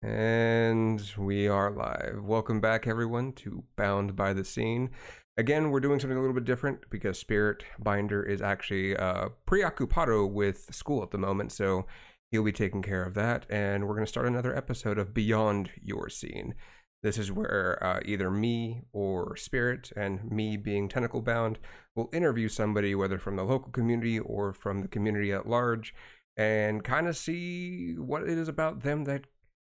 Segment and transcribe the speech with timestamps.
[0.00, 2.20] And we are live.
[2.22, 4.90] Welcome back, everyone, to Bound by the Scene.
[5.36, 10.30] Again, we're doing something a little bit different because Spirit Binder is actually uh, preoccupado
[10.30, 11.84] with school at the moment, so
[12.30, 13.44] he'll be taking care of that.
[13.50, 16.54] And we're going to start another episode of Beyond Your Scene.
[17.02, 21.58] This is where uh, either me or Spirit, and me being tentacle bound,
[21.96, 25.92] will interview somebody, whether from the local community or from the community at large,
[26.36, 29.24] and kind of see what it is about them that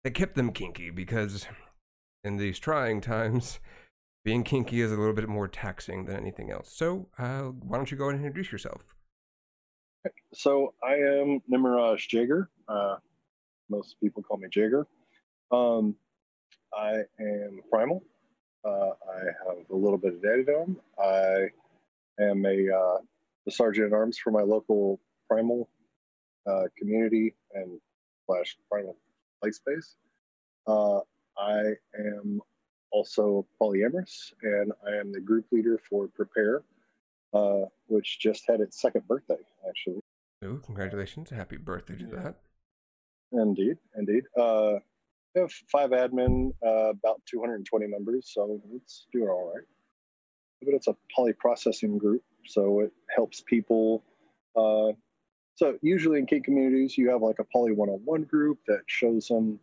[0.09, 1.45] that kept them kinky because
[2.23, 3.59] in these trying times,
[4.25, 6.73] being kinky is a little bit more taxing than anything else.
[6.73, 8.95] So, uh, why don't you go ahead and introduce yourself?
[10.33, 12.49] So, I am Nimiraj Jager.
[12.67, 12.95] Uh,
[13.69, 14.87] most people call me Jager.
[15.51, 15.95] Um,
[16.73, 18.03] I am primal.
[18.65, 20.77] Uh, I have a little bit of daddy dom.
[20.99, 21.49] I
[22.19, 22.97] am a uh,
[23.45, 25.69] the sergeant at arms for my local primal
[26.49, 27.79] uh, community and
[28.25, 28.97] slash primal
[29.41, 29.95] play space.
[30.67, 30.99] Uh,
[31.37, 32.41] I am
[32.91, 36.63] also polyamorous, and I am the group leader for Prepare,
[37.33, 40.01] uh, which just had its second birthday, actually.
[40.43, 41.29] Oh, congratulations!
[41.29, 42.35] Happy birthday to that.
[43.31, 44.23] Indeed, indeed.
[44.37, 44.79] Uh,
[45.35, 49.65] we have five admin, uh, about 220 members, so it's doing all right.
[50.63, 54.03] But it's a poly processing group, so it helps people.
[54.55, 54.93] Uh,
[55.59, 59.59] so usually in kink communities, you have like a poly one-on-one group that shows them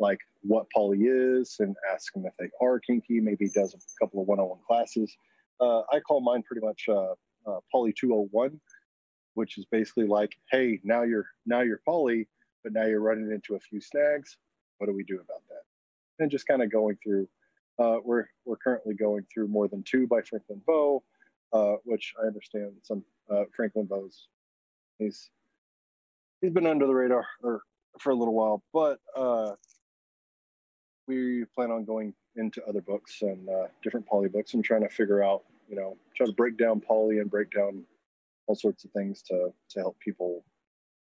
[0.00, 3.20] like what poly is and ask them if they are kinky.
[3.20, 5.16] Maybe does a couple of one-on-one classes.
[5.60, 7.12] Uh, I call mine pretty much uh,
[7.46, 8.60] uh, poly 201,
[9.34, 12.26] which is basically like, hey, now you're now you're poly,
[12.64, 14.36] but now you're running into a few snags.
[14.78, 15.62] What do we do about that?
[16.18, 17.28] And just kind of going through.
[17.78, 21.04] Uh, we're we're currently going through more than two by Franklin Veaux,
[21.52, 24.26] uh, which I understand some uh, Franklin Veaux's.
[25.00, 25.30] He's
[26.40, 27.62] he's been under the radar or
[27.98, 29.52] for a little while, but uh,
[31.08, 34.88] we plan on going into other books and uh, different poly books and trying to
[34.88, 37.82] figure out, you know, try to break down poly and break down
[38.46, 40.44] all sorts of things to to help people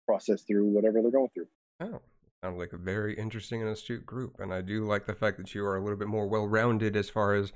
[0.05, 1.47] process through whatever they're going through.
[1.79, 2.01] Oh,
[2.43, 5.55] sounds like a very interesting and astute group, and I do like the fact that
[5.55, 7.53] you are a little bit more well-rounded as far as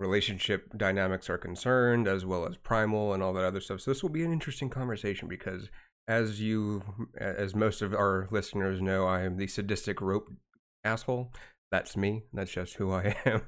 [0.00, 3.82] relationship dynamics are concerned, as well as primal and all that other stuff.
[3.82, 5.68] So this will be an interesting conversation because,
[6.08, 6.82] as you,
[7.16, 10.32] as most of our listeners know, I am the sadistic rope
[10.82, 11.32] asshole.
[11.70, 12.22] That's me.
[12.32, 13.42] That's just who I am.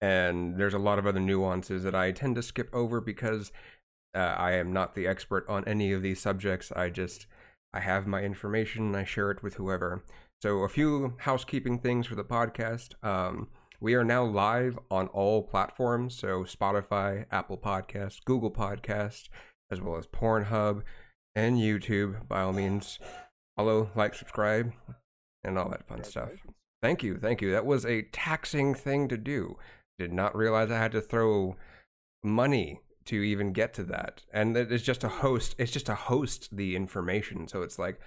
[0.00, 3.52] And there's a lot of other nuances that I tend to skip over because
[4.14, 6.72] uh, I am not the expert on any of these subjects.
[6.72, 7.26] I just
[7.72, 10.02] I have my information and I share it with whoever.
[10.42, 12.94] So a few housekeeping things for the podcast.
[13.04, 13.48] Um,
[13.80, 19.28] we are now live on all platforms, so Spotify, Apple Podcast, Google Podcast,
[19.70, 20.82] as well as Pornhub
[21.34, 22.28] and YouTube.
[22.28, 22.98] By all means,
[23.56, 24.72] follow, like, subscribe,
[25.42, 26.30] and all that fun stuff.
[26.82, 27.50] Thank you, thank you.
[27.52, 29.56] That was a taxing thing to do.
[29.98, 31.56] Did not realize I had to throw
[32.22, 34.22] money to even get to that.
[34.32, 37.48] And it is just a host, it's just to host the information.
[37.48, 37.98] So it's like,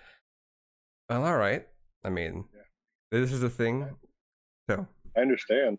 [1.10, 1.68] well, all right.
[2.04, 2.46] I mean,
[3.12, 3.96] this is a thing.
[4.70, 4.88] So,
[5.18, 5.78] I understand.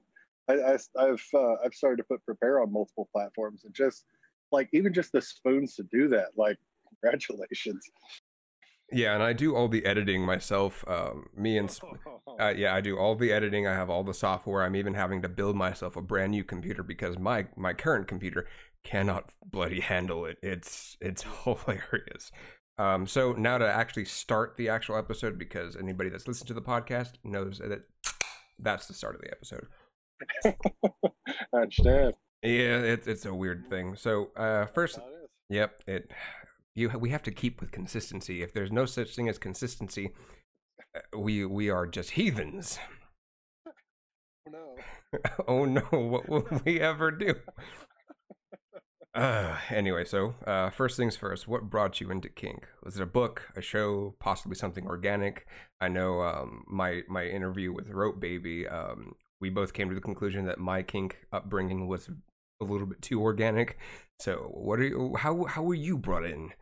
[0.48, 4.04] I, I, have uh, I've started to put prepare on multiple platforms and just
[4.52, 6.28] like even just the spoons to do that.
[6.36, 6.58] Like,
[6.88, 7.84] congratulations.
[8.92, 10.84] yeah, and I do all the editing myself.
[10.86, 11.70] Um, me and
[12.40, 13.66] Uh, yeah, I do all the editing.
[13.66, 14.62] I have all the software.
[14.62, 18.46] I'm even having to build myself a brand new computer because my my current computer
[18.82, 20.38] cannot bloody handle it.
[20.42, 22.32] It's it's hilarious.
[22.76, 26.62] Um, so now to actually start the actual episode, because anybody that's listened to the
[26.62, 27.84] podcast knows that
[28.58, 29.66] that's the start of the episode.
[31.54, 32.14] I understand.
[32.42, 33.96] Yeah, it's it's a weird thing.
[33.96, 35.04] So uh, first, it.
[35.50, 36.10] Yep, it
[36.74, 38.42] you we have to keep with consistency.
[38.42, 40.12] If there's no such thing as consistency,
[40.94, 42.78] uh, we we are just heathens.
[44.46, 44.76] Oh, no.
[45.48, 47.34] oh no, what will we ever do?
[49.14, 52.66] Uh, anyway, so uh, first things first, what brought you into kink?
[52.82, 55.46] Was it a book, a show, possibly something organic?
[55.80, 60.00] I know um, my my interview with Rope Baby, um, we both came to the
[60.00, 62.08] conclusion that my kink upbringing was
[62.60, 63.78] a little bit too organic.
[64.20, 65.14] So, what are you?
[65.16, 66.52] How how were you brought in?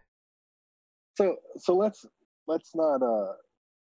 [1.16, 2.06] So so let's
[2.46, 3.32] let's not uh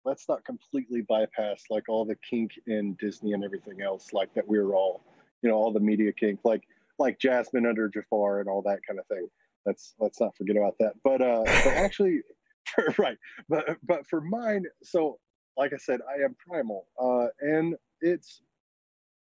[0.04, 4.48] let's not completely bypass like all the kink in Disney and everything else like that
[4.48, 5.04] we were all
[5.42, 6.64] you know all the media kink like
[7.02, 9.30] like Jasmine under Jafar and all that kind of thing.
[9.66, 10.96] Let's let's not forget about that.
[11.04, 12.24] But uh but actually
[13.00, 13.20] right.
[13.50, 15.20] But but for mine, so
[15.58, 16.90] like I said, I am primal.
[17.00, 18.44] Uh and it's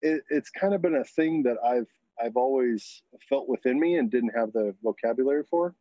[0.02, 1.88] it, it's kind of been a thing that I've
[2.20, 5.76] I've always felt within me and didn't have the vocabulary for.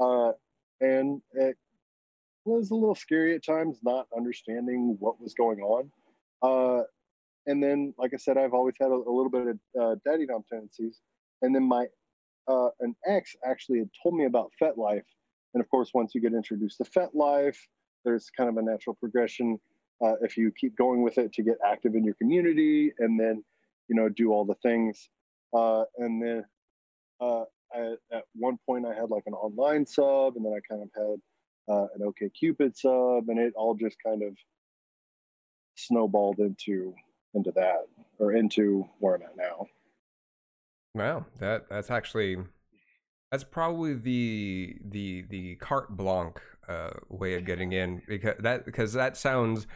[0.00, 0.32] Uh
[0.80, 1.58] and it
[2.44, 5.92] was a little scary at times not understanding what was going on
[6.42, 6.84] Uh,
[7.46, 10.26] and then, like I said, I've always had a, a little bit of uh, daddy
[10.26, 11.00] dom tendencies.
[11.42, 11.86] And then my
[12.48, 15.02] uh, an ex actually had told me about FetLife,
[15.54, 17.56] and of course, once you get introduced to FetLife,
[18.04, 19.58] there's kind of a natural progression
[20.02, 23.44] uh, if you keep going with it to get active in your community, and then
[23.88, 25.08] you know do all the things.
[25.54, 26.44] Uh, and then
[27.20, 27.44] uh,
[27.74, 30.90] I, at one point, I had like an online sub, and then I kind of
[30.94, 34.36] had uh, an OK Cupid sub, and it all just kind of
[35.76, 36.94] snowballed into
[37.34, 37.86] into that
[38.18, 39.66] or into where I'm at now.
[40.98, 42.38] Wow, that that's actually
[43.30, 48.92] that's probably the the the carte blanche uh, way of getting in because that because
[48.94, 49.66] that sounds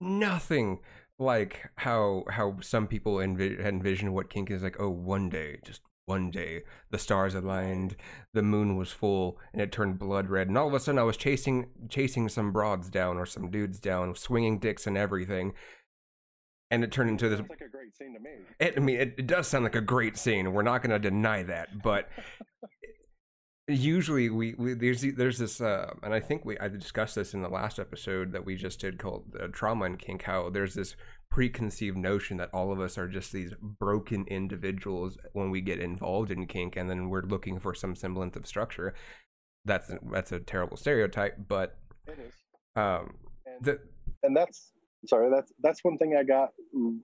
[0.00, 0.80] nothing
[1.18, 4.80] like how how some people envi- envision what kink is like.
[4.80, 7.94] Oh, one day, just one day, the stars aligned,
[8.34, 11.04] the moon was full, and it turned blood red, and all of a sudden I
[11.04, 15.52] was chasing chasing some broads down or some dudes down, swinging dicks and everything,
[16.72, 17.38] and it turned into this.
[17.38, 18.30] Sounds like a great scene to me.
[18.58, 20.52] It, I mean, it, it does sound like a great scene.
[20.52, 22.08] We're not going to deny that, but
[23.68, 27.42] usually we, we there's there's this, uh, and I think we I discussed this in
[27.42, 30.22] the last episode that we just did called uh, trauma and kink.
[30.22, 30.96] How there's this
[31.30, 36.30] preconceived notion that all of us are just these broken individuals when we get involved
[36.30, 38.94] in kink, and then we're looking for some semblance of structure.
[39.64, 41.76] That's that's a terrible stereotype, but
[42.06, 42.34] It is.
[42.76, 43.14] um,
[43.46, 43.78] And, the,
[44.24, 44.71] and that's
[45.06, 45.30] sorry.
[45.30, 46.50] That's that's one thing I got.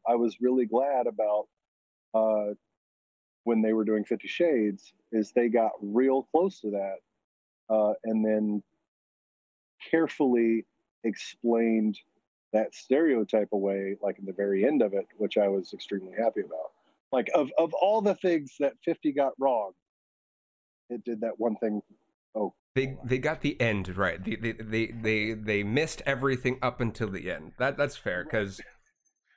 [0.08, 1.46] I was really glad about
[2.14, 2.54] uh,
[3.44, 6.96] when they were doing Fifty Shades is they got real close to that,
[7.74, 8.62] uh, and then
[9.90, 10.66] carefully
[11.04, 11.98] explained
[12.52, 16.40] that stereotype away, like in the very end of it, which I was extremely happy
[16.40, 16.72] about.
[17.12, 19.72] Like of of all the things that Fifty got wrong,
[20.90, 21.82] it did that one thing.
[22.38, 24.22] Oh, they they got the end right.
[24.24, 27.52] They they they they, they missed everything up until the end.
[27.58, 28.60] That that's fair because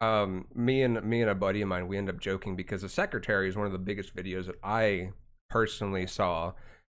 [0.02, 2.90] um me and me and a buddy of mine we end up joking because the
[2.90, 5.12] secretary is one of the biggest videos that I
[5.50, 6.54] personally saw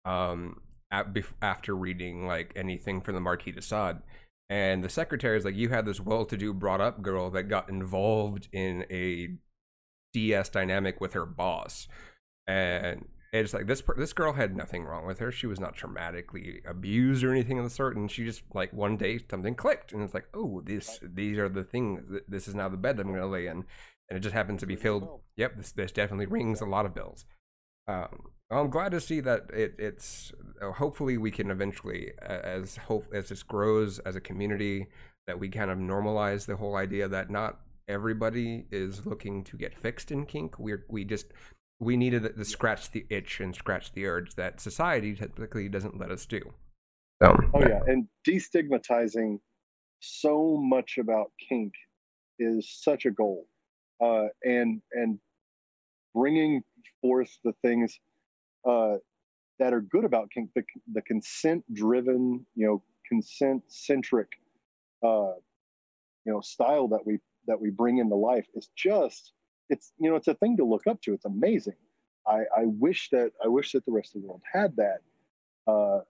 [0.06, 0.62] um
[0.92, 3.98] at, bef- after reading like anything from the Marquis de Sade.
[4.50, 8.86] And the secretary is like, you had this well-to-do brought-up girl that got involved in
[8.92, 9.30] a
[10.14, 11.88] DS dynamic with her boss,
[12.46, 15.32] and it's like this this girl had nothing wrong with her.
[15.32, 18.98] She was not traumatically abused or anything of the sort, and she just like one
[18.98, 22.04] day something clicked, and it's like, oh, this these are the things.
[22.28, 23.64] This is now the bed that I'm going to lay in,
[24.10, 25.22] and it just happened to be filled.
[25.38, 27.26] Yep, this this definitely rings a lot of bells.
[27.88, 30.34] Um, I'm glad to see that it, it's.
[30.62, 34.88] uh, Hopefully, we can eventually, as hope as this grows as a community,
[35.26, 39.78] that we kind of normalize the whole idea that not everybody is looking to get
[39.78, 40.60] fixed in kink.
[40.60, 41.28] We're we just
[41.82, 46.12] we needed to scratch the itch and scratch the urge that society typically doesn't let
[46.12, 46.40] us do.
[47.22, 49.40] So, Oh yeah, and destigmatizing
[50.00, 51.74] so much about kink
[52.38, 53.48] is such a goal,
[54.00, 55.20] uh, and and
[56.14, 56.62] bringing
[57.02, 58.00] forth the things
[58.68, 58.98] uh,
[59.58, 60.64] that are good about kink, the
[60.94, 64.30] the consent driven, you know, consent centric,
[65.04, 65.34] uh,
[66.26, 67.18] you know, style that we
[67.48, 69.34] that we bring into life is just
[69.72, 71.14] it's you know it's a thing to look up to.
[71.14, 71.76] It's amazing.
[72.28, 75.00] I, I wish that I wish that the rest of the world had that.
[75.66, 76.02] Uh,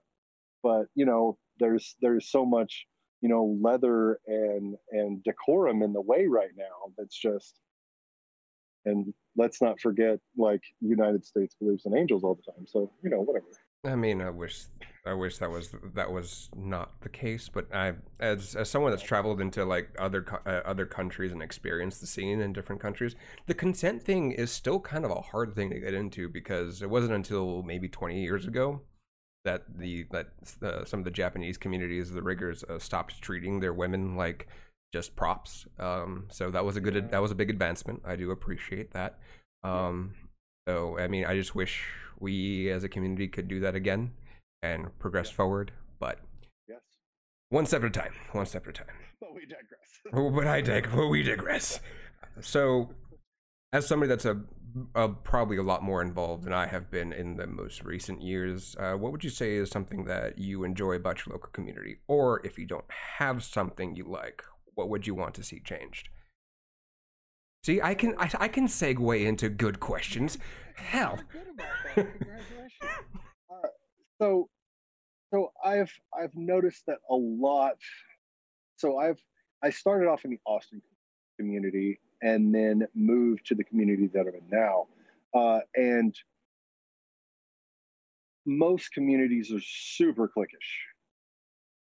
[0.62, 2.86] but you know there's there's so much
[3.22, 7.60] you know leather and and decorum in the way right now that's just
[8.84, 13.10] and let's not forget like united states believes in angels all the time so you
[13.10, 13.46] know whatever
[13.84, 14.66] I mean, I wish
[15.04, 19.02] I wish that was that was not the case, but I as as someone that's
[19.02, 23.16] traveled into like other uh, other countries and experienced the scene in different countries,
[23.46, 26.90] the consent thing is still kind of a hard thing to get into because it
[26.90, 28.82] wasn't until maybe 20 years ago
[29.44, 30.28] that the that
[30.62, 34.46] uh, some of the Japanese communities, the riggers, uh, stopped treating their women like
[34.92, 35.66] just props.
[35.80, 38.02] Um, so that was a good that was a big advancement.
[38.04, 39.18] I do appreciate that.
[39.64, 40.14] Um,
[40.68, 41.82] so I mean, I just wish
[42.20, 44.12] we as a community could do that again
[44.62, 45.72] and progress forward.
[45.98, 46.18] But
[46.68, 46.80] yes
[47.52, 48.12] one step at a time.
[48.32, 48.96] One step at a time.
[49.20, 50.88] but we digress but I dig.
[50.94, 51.80] But we digress.
[52.40, 52.94] So,
[53.74, 54.40] as somebody that's a,
[54.94, 58.74] a probably a lot more involved than I have been in the most recent years,
[58.80, 62.40] uh, what would you say is something that you enjoy about your local community, or
[62.44, 64.42] if you don't have something you like,
[64.74, 66.08] what would you want to see changed?
[67.64, 70.38] See, I can I, I can segue into good questions.
[70.74, 72.06] Hell, good.
[72.18, 73.21] Congratulations.
[74.22, 74.48] So,
[75.34, 77.74] so I've I've noticed that a lot.
[78.76, 79.18] So I've
[79.64, 80.80] I started off in the Austin
[81.40, 84.86] community and then moved to the community that I'm in now,
[85.34, 86.14] uh, and
[88.46, 90.70] most communities are super cliquish,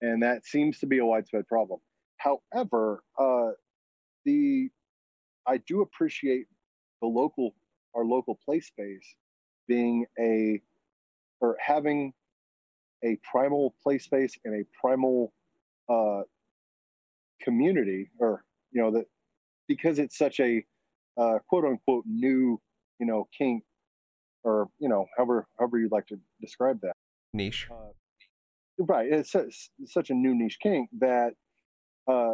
[0.02, 1.80] and that seems to be a widespread problem.
[2.18, 3.52] However, uh,
[4.26, 4.72] the
[5.46, 6.48] I do appreciate
[7.04, 7.54] the local
[7.94, 9.16] our local play space
[9.68, 10.60] being a
[11.40, 12.14] or having
[13.04, 15.34] a primal play space and a primal
[15.90, 16.22] uh,
[17.42, 19.06] community or you know that
[19.68, 20.64] because it's such a
[21.18, 22.60] uh, quote unquote new
[23.00, 23.64] you know kink
[24.44, 26.96] or you know however however you'd like to describe that.
[27.34, 27.68] Niche.
[27.72, 27.92] Uh,
[28.80, 29.08] right.
[29.12, 31.34] It's, it's, such a new niche kink that
[32.08, 32.34] uh,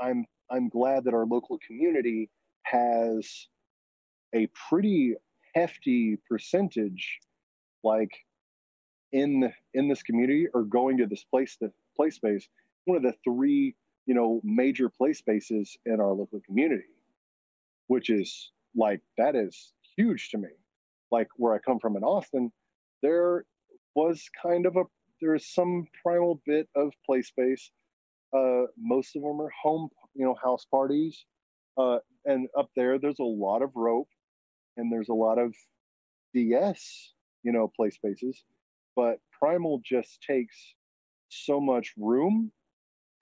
[0.00, 2.30] i'm i'm glad that our local community
[2.64, 3.48] has
[4.34, 5.14] a pretty
[5.54, 7.18] hefty percentage
[7.84, 8.10] like
[9.12, 12.48] in in this community or going to this place the play space
[12.84, 13.74] one of the three
[14.06, 16.84] you know major play spaces in our local community
[17.88, 20.48] which is like that is huge to me.
[21.10, 22.50] Like where i come from in austin
[23.02, 23.44] there
[23.94, 24.84] was kind of a
[25.20, 27.70] there's some primal bit of play space.
[28.34, 31.26] Uh most of them are home you know house parties.
[31.76, 34.08] Uh and up there there's a lot of rope
[34.76, 35.54] and there's a lot of
[36.34, 38.44] ds you know play spaces
[38.96, 40.56] but primal just takes
[41.28, 42.52] so much room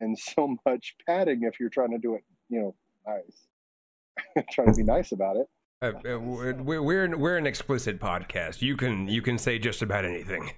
[0.00, 2.75] and so much padding if you're trying to do it, you know,
[3.07, 4.45] nice.
[4.53, 5.47] trying to be nice about it.
[5.83, 8.61] Uh, uh, we're we're we're an explicit podcast.
[8.61, 10.50] You can you can say just about anything.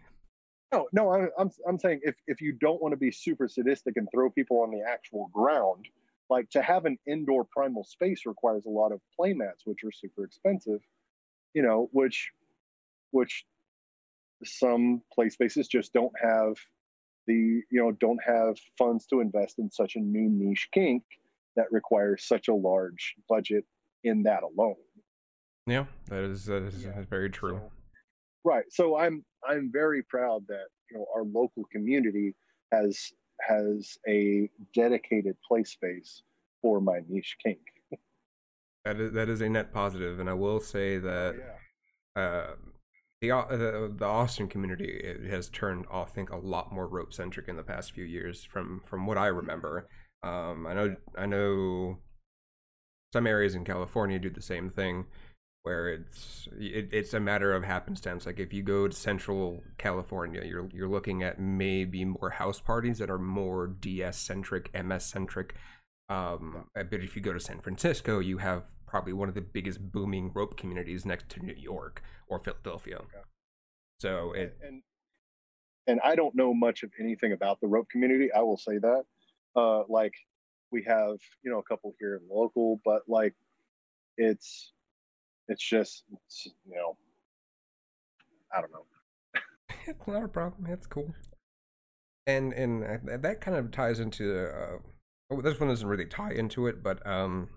[0.72, 3.96] No, no, I, I'm I'm saying if if you don't want to be super sadistic
[3.96, 5.86] and throw people on the actual ground,
[6.28, 9.92] like to have an indoor primal space requires a lot of play mats, which are
[9.92, 10.80] super expensive.
[11.54, 12.32] You know, which
[13.12, 13.44] which
[14.44, 16.56] some play spaces just don't have
[17.26, 21.02] the you know don't have funds to invest in such a new niche kink
[21.56, 23.64] that requires such a large budget
[24.04, 24.74] in that alone
[25.66, 27.02] yeah that is that is yeah.
[27.08, 27.70] very true so,
[28.44, 32.34] right so i'm i'm very proud that you know our local community
[32.72, 36.22] has has a dedicated play space
[36.60, 37.60] for my niche kink
[38.84, 41.42] that is that is a net positive and i will say that oh,
[42.16, 42.22] yeah.
[42.22, 42.54] uh,
[43.22, 47.46] the, the the Austin community has turned, off, I think, a lot more rope centric
[47.48, 48.42] in the past few years.
[48.42, 49.88] From from what I remember,
[50.24, 51.98] um, I know I know
[53.12, 55.06] some areas in California do the same thing,
[55.62, 58.26] where it's it, it's a matter of happenstance.
[58.26, 62.98] Like if you go to Central California, you're you're looking at maybe more house parties
[62.98, 65.54] that are more DS centric, MS centric.
[66.08, 69.90] Um, but if you go to San Francisco, you have probably one of the biggest
[69.90, 72.96] booming rope communities next to New York or Philadelphia.
[72.96, 73.24] Okay.
[73.98, 74.82] So it and
[75.86, 78.28] and I don't know much of anything about the rope community.
[78.30, 79.04] I will say that.
[79.56, 80.12] Uh, like
[80.70, 83.34] we have, you know, a couple here in local, but like
[84.18, 84.72] it's
[85.48, 86.98] it's just it's, you know
[88.54, 88.84] I don't know.
[89.86, 90.70] it's not a problem.
[90.70, 91.14] It's cool.
[92.26, 92.82] And and
[93.24, 94.78] that kind of ties into uh,
[95.30, 97.48] oh, this one doesn't really tie into it, but um,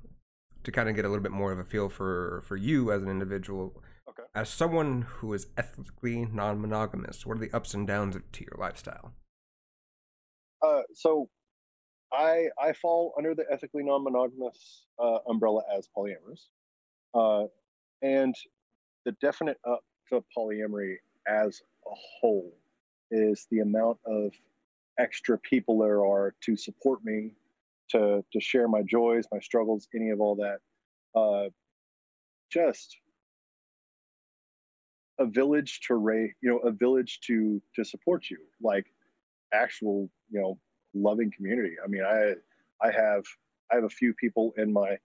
[0.65, 3.01] to kind of get a little bit more of a feel for for you as
[3.01, 3.81] an individual.
[4.09, 4.23] Okay.
[4.35, 9.13] As someone who is ethically non-monogamous, what are the ups and downs to your lifestyle?
[10.61, 11.29] Uh, so,
[12.11, 16.47] I I fall under the ethically non-monogamous uh, umbrella as polyamorous,
[17.13, 17.47] uh,
[18.01, 18.35] and
[19.05, 20.95] the definite up to polyamory
[21.27, 22.53] as a whole
[23.11, 24.33] is the amount of
[24.99, 27.31] extra people there are to support me
[27.91, 30.59] to to share my joys, my struggles, any of all that.
[31.19, 31.49] Uh,
[32.51, 32.97] just
[35.19, 38.85] a village to raise, you know, a village to to support you, like
[39.53, 40.59] actual, you know,
[40.93, 41.75] loving community.
[41.83, 42.33] I mean, I
[42.85, 43.23] I have
[43.71, 44.97] I have a few people in my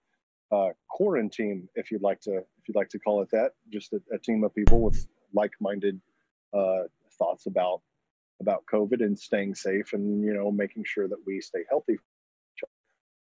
[0.53, 4.01] uh, quarantine, if you'd like to if you'd like to call it that, just a,
[4.13, 6.01] a team of people with like-minded
[6.53, 6.83] uh,
[7.19, 7.81] thoughts about
[8.41, 11.99] about COVID and staying safe and you know making sure that we stay healthy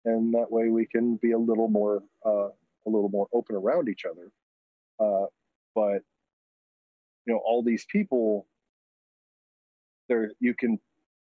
[0.04, 3.88] and that way we can be a little more uh, a little more open around
[3.88, 4.30] each other.
[4.98, 5.26] Uh,
[5.74, 6.02] but
[7.26, 8.46] you know, all these people,
[10.08, 10.78] there you can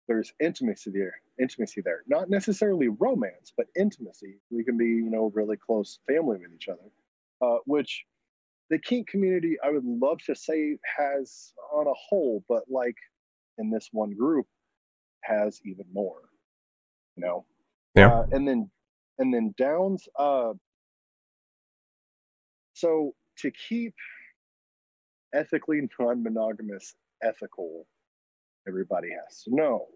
[0.06, 2.02] there's intimacy there, intimacy there.
[2.06, 4.40] Not necessarily romance, but intimacy.
[4.50, 6.90] We can be you know really close family with each other,
[7.42, 8.04] uh, which
[8.70, 12.96] the kink community I would love to say has on a whole, but like
[13.56, 14.46] in this one group
[15.22, 16.20] has even more.
[17.16, 17.46] You know,
[17.98, 18.08] yeah.
[18.08, 18.70] Uh, and then
[19.18, 20.08] and then downs.
[20.18, 20.52] Uh,
[22.74, 23.94] so to keep
[25.34, 27.86] ethically non-monogamous ethical,
[28.66, 29.86] everybody has to know.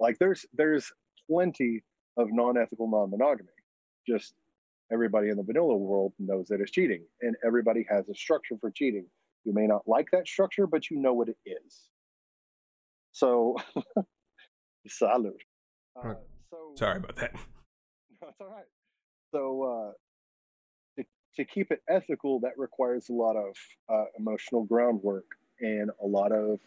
[0.00, 0.90] Like there's there's
[1.30, 1.82] plenty
[2.16, 3.48] of non-ethical non-monogamy.
[4.06, 4.34] Just
[4.92, 8.70] everybody in the vanilla world knows that it's cheating, and everybody has a structure for
[8.70, 9.06] cheating.
[9.44, 11.88] You may not like that structure, but you know what it is.
[13.12, 13.56] So,
[14.88, 15.42] salute.
[16.02, 16.14] Uh,
[16.52, 17.34] so sorry about that.
[18.20, 18.64] That's all right.
[19.32, 19.62] So,
[20.98, 21.02] uh,
[21.36, 23.56] to keep it ethical, that requires a lot of
[23.88, 25.24] uh, emotional groundwork
[25.60, 26.60] and a lot of,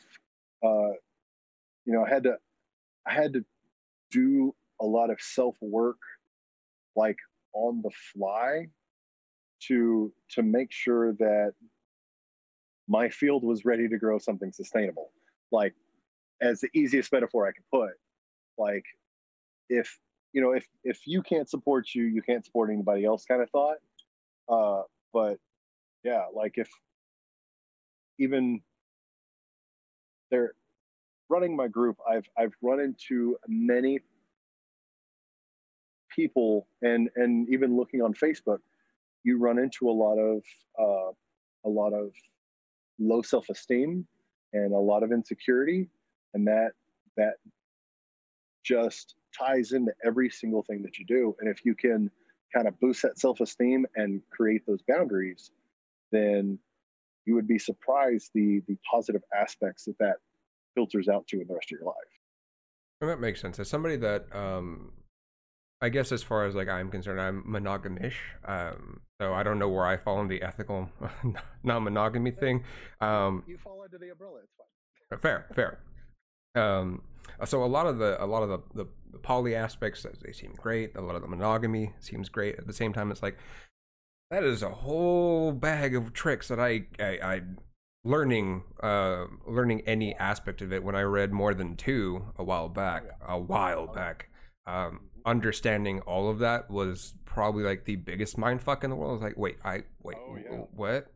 [0.63, 0.94] uh,
[1.86, 2.38] you know, I had to,
[3.06, 3.46] I had to
[4.10, 6.00] do a lot of self work,
[6.96, 7.18] like
[7.54, 8.68] on the fly,
[9.68, 11.54] to to make sure that
[12.88, 15.12] my field was ready to grow something sustainable.
[15.51, 15.75] Like,
[16.42, 17.94] as the easiest metaphor I can put,
[18.58, 18.86] like
[19.69, 20.00] if
[20.34, 23.50] you know if if you can't support you, you can't support anybody else, kind of
[23.50, 23.77] thought.
[24.50, 25.38] Uh, but
[26.03, 26.69] yeah, like if
[28.19, 28.62] even
[30.29, 30.53] they're
[31.29, 34.00] running my group, I've I've run into many
[36.15, 38.60] people and and even looking on Facebook,
[39.24, 40.43] you run into a lot of
[40.79, 41.12] uh,
[41.65, 42.12] a lot of
[43.00, 44.07] low self esteem
[44.53, 45.89] and a lot of insecurity,
[46.34, 46.72] and that
[47.17, 47.36] that
[48.63, 51.36] just ties into every single thing that you do.
[51.39, 52.10] And if you can
[52.54, 55.51] kind of boost that self esteem and create those boundaries,
[56.12, 56.60] then
[57.25, 60.18] you would be surprised the the positive aspects that that
[60.75, 61.96] filters out to in the rest of your life.
[63.01, 63.60] Well, that makes sense.
[63.60, 64.92] As somebody that, um,
[65.82, 68.15] I guess, as far as like I'm concerned, I'm monogamish.
[68.46, 70.89] Um, so I don't know where I fall in the ethical
[71.63, 72.63] non-monogamy thing.
[73.01, 74.39] Um, you fall under the umbrella.
[74.44, 75.20] It's fine.
[75.20, 75.80] Fair, fair.
[76.56, 77.01] Um,
[77.46, 80.53] so a lot of the a lot of the, the, the poly aspects they seem
[80.58, 80.96] great.
[80.96, 82.58] A lot of the monogamy seems great.
[82.58, 83.38] At the same time, it's like
[84.32, 87.41] that is a whole bag of tricks that I I, I
[88.03, 92.70] learning uh learning any aspect of it when I read more than two a while
[92.70, 94.29] back a while back.
[94.67, 99.12] Um, understanding all of that was probably like the biggest mind fuck in the world.
[99.12, 100.58] I was like, wait, I wait, oh, yeah.
[100.74, 101.12] what?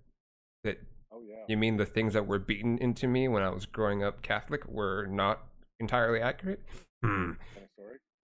[0.63, 0.79] That
[1.11, 1.45] oh, yeah.
[1.47, 4.67] you mean the things that were beaten into me when I was growing up Catholic
[4.67, 5.43] were not
[5.79, 6.61] entirely accurate.
[7.03, 7.31] Hmm.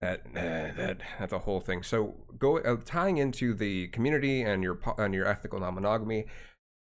[0.01, 1.81] That uh, that that's a whole thing.
[1.81, 6.25] So go uh, tying into the community and your and your ethical non-monogamy.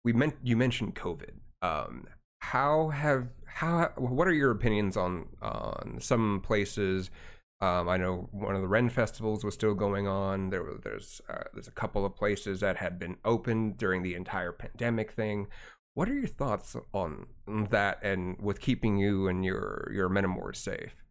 [0.04, 1.34] We meant you mentioned COVID.
[1.62, 2.08] Um,
[2.40, 7.12] how have how what are your opinions on on some places?
[7.60, 10.50] Um, I know one of the Ren festivals was still going on.
[10.50, 14.16] There was there's uh, there's a couple of places that had been open during the
[14.16, 15.48] entire pandemic thing.
[15.94, 21.04] What are your thoughts on that and with keeping you and your your Metamours safe?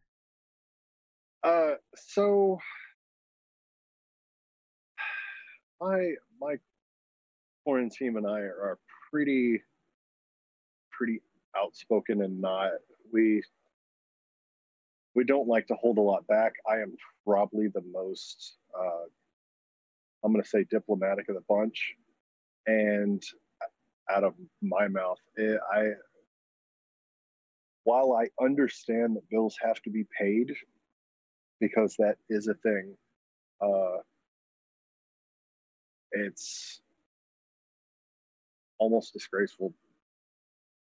[1.42, 2.58] Uh, so
[5.80, 6.56] my my
[7.64, 8.78] foreign team and I are
[9.10, 9.62] pretty
[10.90, 11.20] pretty
[11.56, 12.70] outspoken and not
[13.12, 13.42] we
[15.14, 16.52] we don't like to hold a lot back.
[16.70, 16.94] I am
[17.26, 19.04] probably the most uh,
[20.24, 21.94] I'm going to say diplomatic of the bunch,
[22.66, 23.22] and
[24.14, 25.18] out of my mouth.
[25.36, 25.90] It, I,
[27.84, 30.52] while I understand that bills have to be paid,
[31.60, 32.96] because that is a thing,
[33.60, 33.98] uh,
[36.12, 36.80] it's
[38.78, 39.72] almost disgraceful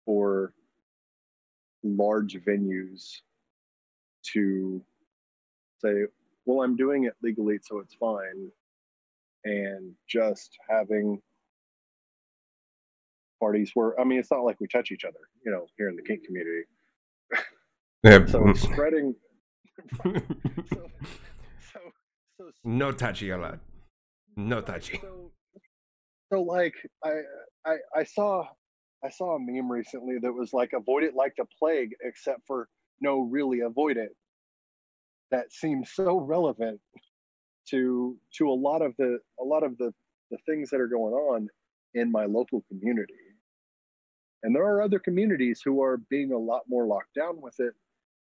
[0.05, 0.53] for
[1.83, 3.21] large venues
[4.33, 4.83] to
[5.79, 6.05] say,
[6.45, 8.49] well, I'm doing it legally, so it's fine.
[9.45, 11.21] And just having
[13.39, 15.95] parties where I mean, it's not like we touch each other, you know, here in
[15.95, 16.63] the kink community.
[18.03, 18.25] Yeah.
[18.27, 19.15] so spreading.
[20.03, 20.11] so,
[20.71, 21.81] so,
[22.37, 23.59] so, no touchy allowed.
[24.37, 24.99] No touchy.
[25.01, 25.31] So,
[26.31, 27.11] so like I,
[27.65, 28.45] I I saw
[29.03, 32.67] I saw a meme recently that was like avoid it like the plague, except for
[33.01, 34.15] no, really avoid it.
[35.31, 36.79] That seems so relevant
[37.69, 39.93] to to a lot of the a lot of the
[40.31, 41.47] the things that are going on
[41.93, 43.13] in my local community.
[44.45, 47.73] And there are other communities who are being a lot more locked down with it,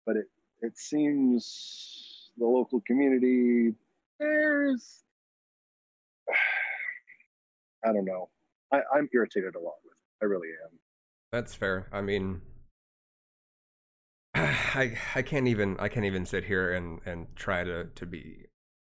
[0.03, 0.25] but it,
[0.61, 3.75] it seems the local community,
[4.19, 5.03] there's,
[7.85, 8.29] I don't know.
[8.73, 10.25] I, I'm irritated a lot with it.
[10.25, 10.79] I really am.
[11.31, 11.87] That's fair.
[11.91, 12.41] I mean,
[14.33, 18.45] I I can't even I can't even sit here and and try to to be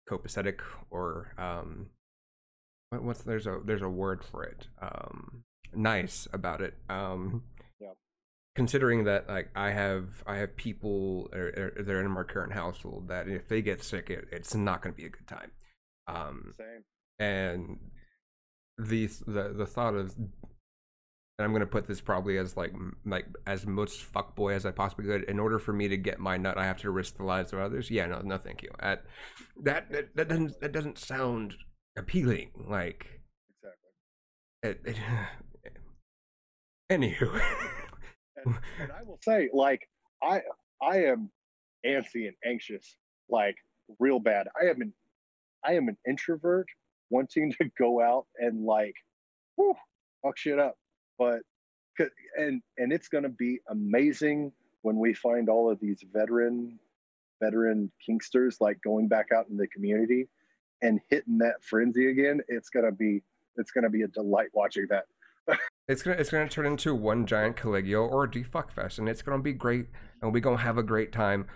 [0.10, 1.88] copacetic or um
[2.90, 7.44] what's there's a there's a word for it um nice about it um
[7.80, 7.94] yeah
[8.56, 13.08] considering that like i have i have people er, er, they're in my current household
[13.08, 15.52] that if they get sick it, it's not going to be a good time
[16.08, 16.84] um Same.
[17.20, 17.80] and
[18.78, 20.16] the the the thought of
[21.38, 22.74] and I'm gonna put this probably as like
[23.06, 25.24] like as most fuckboy as I possibly could.
[25.24, 27.60] In order for me to get my nut, I have to risk the lives of
[27.60, 27.92] others.
[27.92, 28.72] Yeah, no, no, thank you.
[28.80, 29.04] At,
[29.64, 31.56] that, that that doesn't that doesn't sound
[31.96, 32.50] appealing.
[32.68, 33.22] Like
[34.64, 34.92] exactly.
[34.92, 34.98] It, it,
[36.90, 37.42] anywho,
[38.46, 39.88] and, and I will say, like
[40.22, 40.42] I
[40.82, 41.30] I am
[41.86, 42.96] antsy and anxious,
[43.30, 43.56] like
[44.00, 44.48] real bad.
[44.60, 44.94] I am an
[45.66, 46.68] I am an introvert,
[47.10, 48.96] wanting to go out and like,
[49.56, 49.76] whew,
[50.24, 50.78] fuck shit up.
[51.18, 51.42] But
[52.38, 54.52] and and it's going to be amazing
[54.84, 56.80] when we find all of these veteran
[57.42, 60.28] veteran kinksters like going back out in the community
[60.82, 62.42] and hitting that frenzy again.
[62.48, 63.24] It's going to be
[63.56, 65.06] it's going to be a delight watching that.
[65.88, 69.22] it's gonna it's gonna turn into one giant Caligio or a defuck fest, and it's
[69.22, 69.88] gonna be great,
[70.22, 71.48] and we gonna have a great time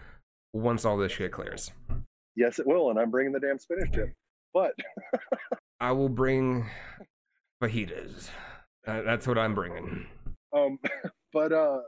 [0.53, 1.71] once all this shit clears.
[2.35, 4.13] Yes, it will, and I'm bringing the damn spinach chip.
[4.53, 4.73] But
[5.79, 6.69] I will bring
[7.61, 8.29] fajitas.
[8.87, 10.07] Uh, that's what I'm bringing.
[10.55, 10.79] Um,
[11.33, 11.79] but uh,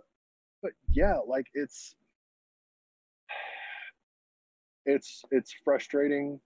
[0.61, 1.95] but yeah, like it's
[4.85, 6.41] it's it's frustrating,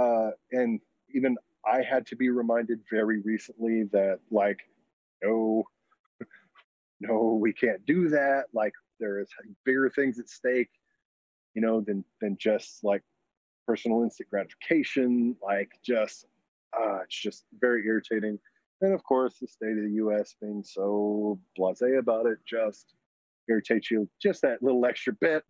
[0.00, 0.80] uh, and
[1.14, 1.36] even
[1.70, 4.60] I had to be reminded very recently that like
[5.22, 5.64] no,
[7.00, 8.46] no, we can't do that.
[8.52, 9.28] Like there is
[9.64, 10.70] bigger things at stake,
[11.54, 13.02] you know, than than just like
[13.66, 15.36] personal instant gratification.
[15.42, 16.26] Like just,
[16.78, 18.38] uh, it's just very irritating.
[18.80, 20.36] And of course, the state of the U.S.
[20.40, 22.94] being so blasé about it just
[23.48, 25.44] irritates you just that little extra bit.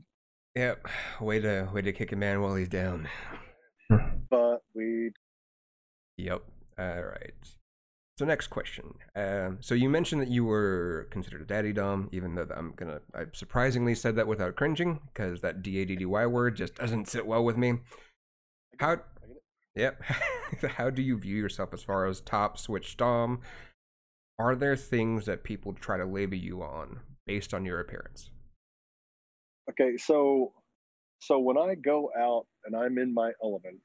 [0.55, 0.89] Yep,
[1.21, 3.09] way to way to kick a man while he's down.
[4.31, 5.13] but we.
[6.17, 6.43] Yep.
[6.79, 7.58] All right.
[8.19, 8.95] So next question.
[9.15, 13.01] Uh, so you mentioned that you were considered a daddy dom, even though I'm gonna
[13.15, 16.75] I surprisingly said that without cringing because that D A D D Y word just
[16.75, 17.75] doesn't sit well with me.
[18.81, 19.03] How?
[19.77, 20.03] Yep.
[20.71, 23.41] How do you view yourself as far as top switch dom?
[24.37, 28.31] Are there things that people try to label you on based on your appearance?
[29.71, 30.55] Okay, so
[31.21, 33.79] so when I go out and I'm in my element,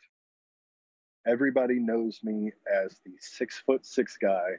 [1.28, 4.50] everybody knows me as the six foot six guy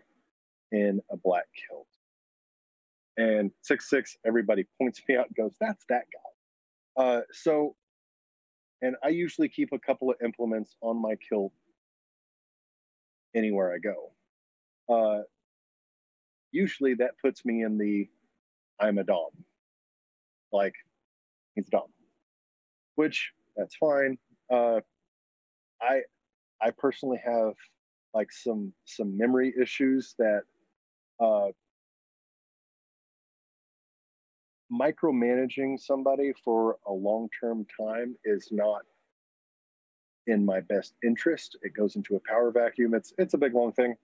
[0.72, 1.86] in a black kilt.
[3.16, 7.76] And six six, everybody points me out and goes, "That's that guy." Uh, so,
[8.82, 11.52] and I usually keep a couple of implements on my kilt
[13.34, 14.12] anywhere I go.
[14.88, 15.22] Uh,
[16.50, 18.08] usually, that puts me in the
[18.80, 19.30] "I'm a dom."
[20.52, 20.74] Like,
[21.54, 21.88] he's dom,
[22.96, 24.18] which that's fine.
[24.50, 24.80] Uh,
[25.80, 26.02] I
[26.64, 27.54] I personally have
[28.14, 30.42] like some some memory issues that
[31.20, 31.48] uh,
[34.72, 38.82] micromanaging somebody for a long term time is not
[40.26, 41.56] in my best interest.
[41.62, 42.94] It goes into a power vacuum.
[42.94, 43.94] It's it's a big long thing.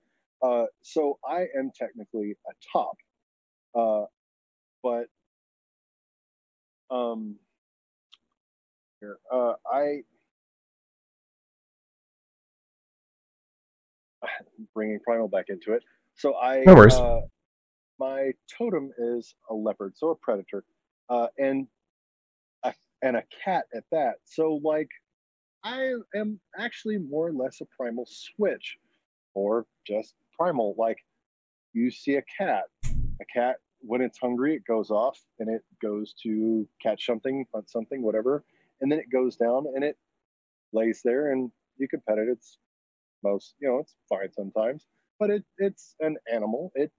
[0.43, 2.97] Uh, so I am technically a top,
[3.75, 4.05] uh,
[4.83, 5.07] but
[6.91, 7.37] um,
[9.01, 10.03] here uh, I
[14.75, 15.83] bringing primal back into it.
[16.17, 16.95] So I, no worries.
[16.95, 17.21] Uh,
[17.99, 20.65] my totem is a leopard, so a predator,
[21.09, 21.67] uh, and
[22.65, 24.15] a, and a cat at that.
[24.25, 24.89] So like,
[25.63, 28.77] I am actually more or less a primal switch,
[29.35, 30.75] or just primal.
[30.79, 30.99] Like,
[31.75, 36.15] you see a cat, a cat when it's hungry, it goes off and it goes
[36.23, 38.45] to catch something, hunt something, whatever,
[38.81, 39.97] and then it goes down and it
[40.73, 42.29] lays there and you can pet it.
[42.29, 42.59] It's
[43.23, 44.87] most you know it's fine sometimes
[45.21, 46.73] but it it's an animal.
[46.75, 46.91] It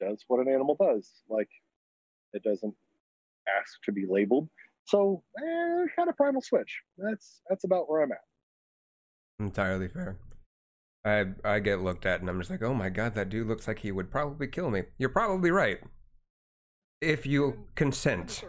[0.00, 1.10] does what an animal does.
[1.28, 1.50] Like
[2.32, 2.74] it doesn't
[3.58, 4.48] ask to be labeled.
[4.84, 6.80] So eh, kind of primal switch.
[6.96, 8.18] That's that's about where i'm at.
[9.40, 10.16] Entirely fair.
[11.04, 13.66] I i get looked at and i'm just like oh my god that dude looks
[13.66, 14.84] like he would probably kill me.
[14.96, 15.80] You're probably right.
[17.00, 18.44] If you consent.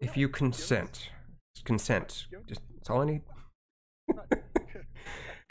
[0.00, 1.10] if you consent.
[1.64, 2.26] Consent.
[2.48, 3.22] Just that's all i need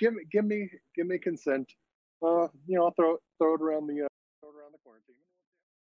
[0.04, 1.72] give me give me give me consent.
[2.22, 4.08] Uh, you know, I'll throw throw it around the uh,
[4.42, 5.16] throw it around the quarantine.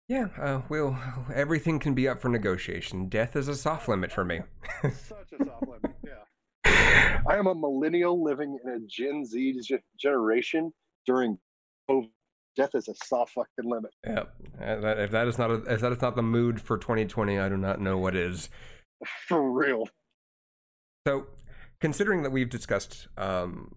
[0.08, 1.00] Yeah, uh, well,
[1.34, 3.10] everything can be up for negotiation.
[3.10, 4.42] Death is a soft limit for me.
[4.84, 7.22] Such a soft limit, yeah.
[7.28, 9.60] I am a millennial living in a Gen Z
[10.00, 10.72] generation
[11.08, 11.40] during
[11.90, 12.10] COVID.
[12.56, 13.92] Death is a soft fucking limit.
[14.06, 14.26] Yeah,
[14.62, 17.50] uh, if that is not a, if that is not the mood for 2020, I
[17.50, 18.50] do not know what is.
[19.28, 19.90] For real.
[21.06, 21.28] So,
[21.82, 23.76] considering that we've discussed um,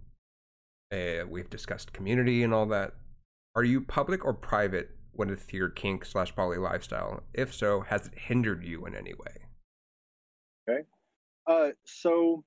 [0.92, 2.94] uh, we've discussed community and all that.
[3.54, 7.22] Are you public or private with your kink slash poly lifestyle?
[7.34, 9.48] If so, has it hindered you in any way?
[10.68, 10.82] Okay.
[11.46, 12.44] Uh, so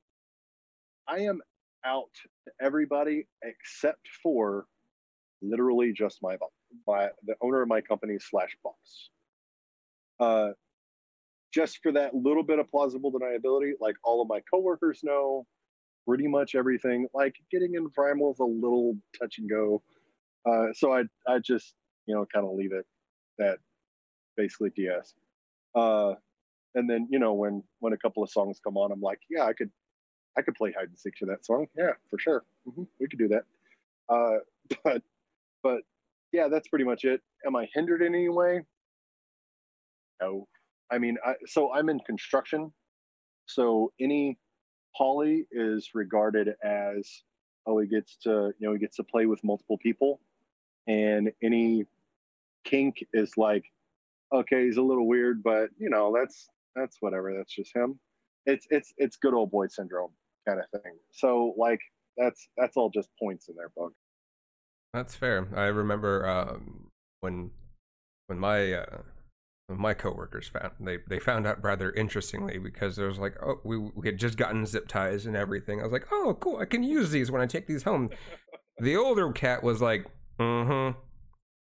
[1.08, 1.42] I am
[1.86, 2.10] out
[2.46, 4.66] to everybody except for
[5.42, 6.52] literally just my boss,
[6.88, 9.10] my the owner of my company slash boss.
[10.20, 10.52] Uh,
[11.54, 15.46] just for that little bit of plausible deniability, like all of my coworkers know,
[16.12, 17.08] pretty much everything.
[17.14, 19.82] Like getting in primal is a little touch and go.
[20.46, 21.74] Uh, so I I just
[22.06, 22.86] you know kind of leave it
[23.38, 23.60] that
[24.36, 25.14] basically DS.
[25.74, 26.16] Uh,
[26.76, 29.46] and then you know when when a couple of songs come on, I'm like, yeah,
[29.46, 29.72] I could
[30.38, 31.68] I could play hide and seek to that song.
[31.78, 32.44] Yeah, for sure.
[32.68, 32.84] Mm-hmm.
[33.00, 33.44] We could do that.
[34.10, 34.40] Uh,
[34.84, 35.02] but
[35.64, 35.82] but
[36.34, 37.22] yeah, that's pretty much it.
[37.48, 38.66] Am I hindered in any way?
[40.22, 40.46] No.
[40.92, 42.74] I mean, I, so I'm in construction,
[43.46, 44.38] so any
[44.96, 47.24] poly is regarded as
[47.66, 50.20] oh he gets to you know he gets to play with multiple people,
[50.88, 51.86] and any
[52.64, 53.66] kink is like
[54.34, 58.00] okay he's a little weird, but you know that's that's whatever that's just him.
[58.46, 60.12] It's it's it's good old boy syndrome
[60.48, 60.94] kind of thing.
[61.12, 61.80] So like
[62.18, 63.94] that's that's all just points in their book.
[64.94, 65.48] That's fair.
[65.56, 66.88] I remember um,
[67.22, 67.52] when
[68.28, 69.02] when my uh,
[69.78, 73.78] my coworkers found they they found out rather interestingly because there was like oh we
[73.78, 75.80] we had just gotten zip ties and everything.
[75.80, 78.10] I was like oh cool I can use these when I take these home.
[78.80, 80.06] the older cat was like
[80.40, 80.98] mm-hmm,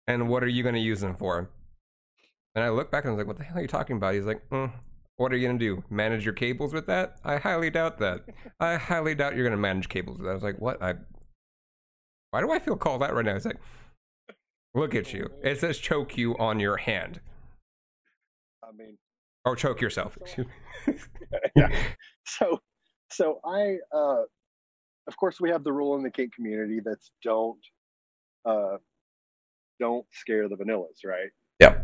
[0.07, 1.49] and what are you gonna use them for?
[2.55, 4.13] And I look back and I was like what the hell are you talking about?
[4.13, 4.71] He's like mm,
[5.17, 5.83] what are you gonna do?
[5.89, 7.17] Manage your cables with that?
[7.23, 8.25] I highly doubt that.
[8.59, 10.31] I highly doubt you're gonna manage cables with that.
[10.31, 10.95] I was like what I
[12.31, 13.35] why do I feel called out right now?
[13.35, 13.59] It's like,
[14.75, 15.29] look at you.
[15.43, 17.21] It says choke you on your hand.
[18.69, 18.97] I mean,
[19.45, 20.17] or choke yourself.
[21.55, 21.69] yeah.
[22.25, 22.59] So,
[23.11, 24.23] so I, uh,
[25.07, 27.59] of course, we have the rule in the kink community that's don't,
[28.45, 28.77] uh,
[29.79, 31.29] don't scare the vanillas, right?
[31.59, 31.79] Yeah.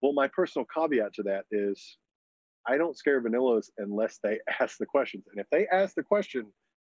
[0.00, 1.98] Well, my personal caveat to that is,
[2.66, 6.46] I don't scare vanillas unless they ask the questions, and if they ask the question,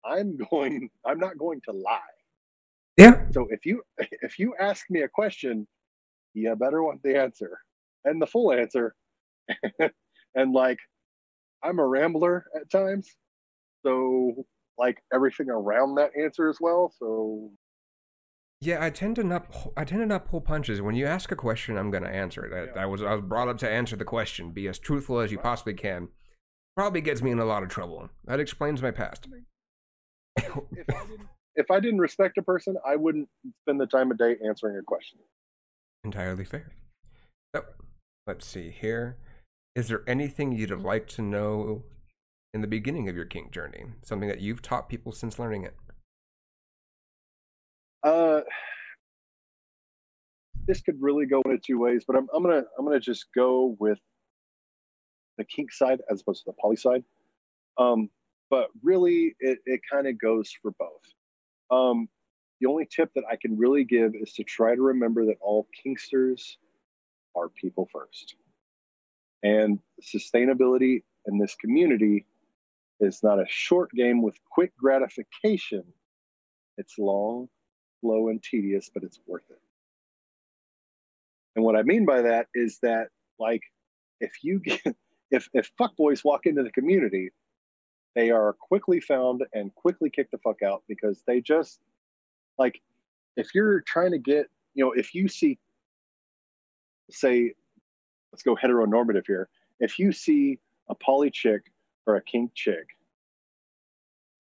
[0.04, 0.90] I'm going.
[1.06, 2.00] I'm not going to lie.
[2.98, 3.22] Yeah.
[3.34, 5.68] So if you if you ask me a question,
[6.34, 7.60] you better want the answer
[8.06, 8.96] and the full answer.
[10.36, 10.80] and like
[11.64, 13.10] I'm a rambler at times.
[13.86, 14.46] So
[14.78, 16.94] like everything around that answer as well.
[16.98, 17.52] So
[18.62, 19.48] yeah, I tend to not.
[19.76, 20.82] I tend to not pull punches.
[20.82, 22.54] When you ask a question, I'm going to answer it.
[22.54, 22.84] I, yeah.
[22.84, 24.52] I, was I was brought up to answer the question.
[24.52, 26.10] Be as truthful as you possibly can.
[26.78, 28.10] Probably gets me in a lot of trouble.
[28.26, 29.28] That explains my past.
[30.38, 30.48] if
[30.90, 33.28] I didn't, if I didn't respect a person, I wouldn't
[33.64, 35.20] spend the time of day answering a question.
[36.04, 36.72] Entirely fair.
[37.56, 37.64] So,
[38.28, 39.18] let's see here.
[39.76, 41.84] Is there anything you'd like to know
[42.54, 43.86] in the beginning of your kink journey?
[44.04, 45.76] Something that you've taught people since learning it?
[48.04, 48.42] Uh,
[50.68, 53.76] this could really go in two ways, but I'm, I'm gonna I'm gonna just go
[53.80, 54.00] with
[55.38, 57.04] the kink side as opposed to the poly side.
[57.78, 58.10] Um,
[58.50, 61.14] but really, it, it kind of goes for both.
[61.72, 62.10] Um,
[62.60, 65.68] the only tip that I can really give is to try to remember that all
[65.86, 66.58] kinksters
[67.36, 68.36] are people first.
[69.44, 72.26] And sustainability in this community
[73.00, 75.84] is not a short game with quick gratification.
[76.78, 77.50] It's long,
[78.02, 79.60] slow, and tedious, but it's worth it.
[81.56, 83.08] And what I mean by that is that,
[83.40, 83.62] like,
[84.20, 84.82] if you get,
[85.32, 87.32] if if fuckboys walk into the community
[88.16, 91.80] they are quickly found and quickly kicked the fuck out because they just
[92.58, 92.82] like
[93.38, 95.58] if you're trying to get you know if you see
[97.14, 97.54] say
[98.32, 101.72] let's go heteronormative here if you see a poly chick
[102.08, 102.88] or a kink chick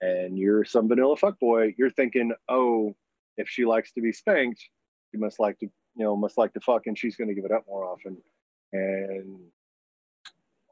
[0.01, 2.95] and you're some vanilla fuck boy you're thinking oh
[3.37, 4.63] if she likes to be spanked
[5.11, 7.45] she must like to you know must like to fuck and she's going to give
[7.45, 8.17] it up more often
[8.73, 9.39] and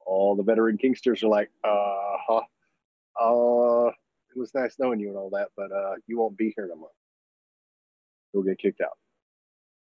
[0.06, 2.42] all the veteran kinksters are like uh huh
[3.20, 6.68] uh, it was nice knowing you and all that, but uh, you won't be here
[6.68, 6.94] month.
[8.34, 8.98] You'll get kicked out.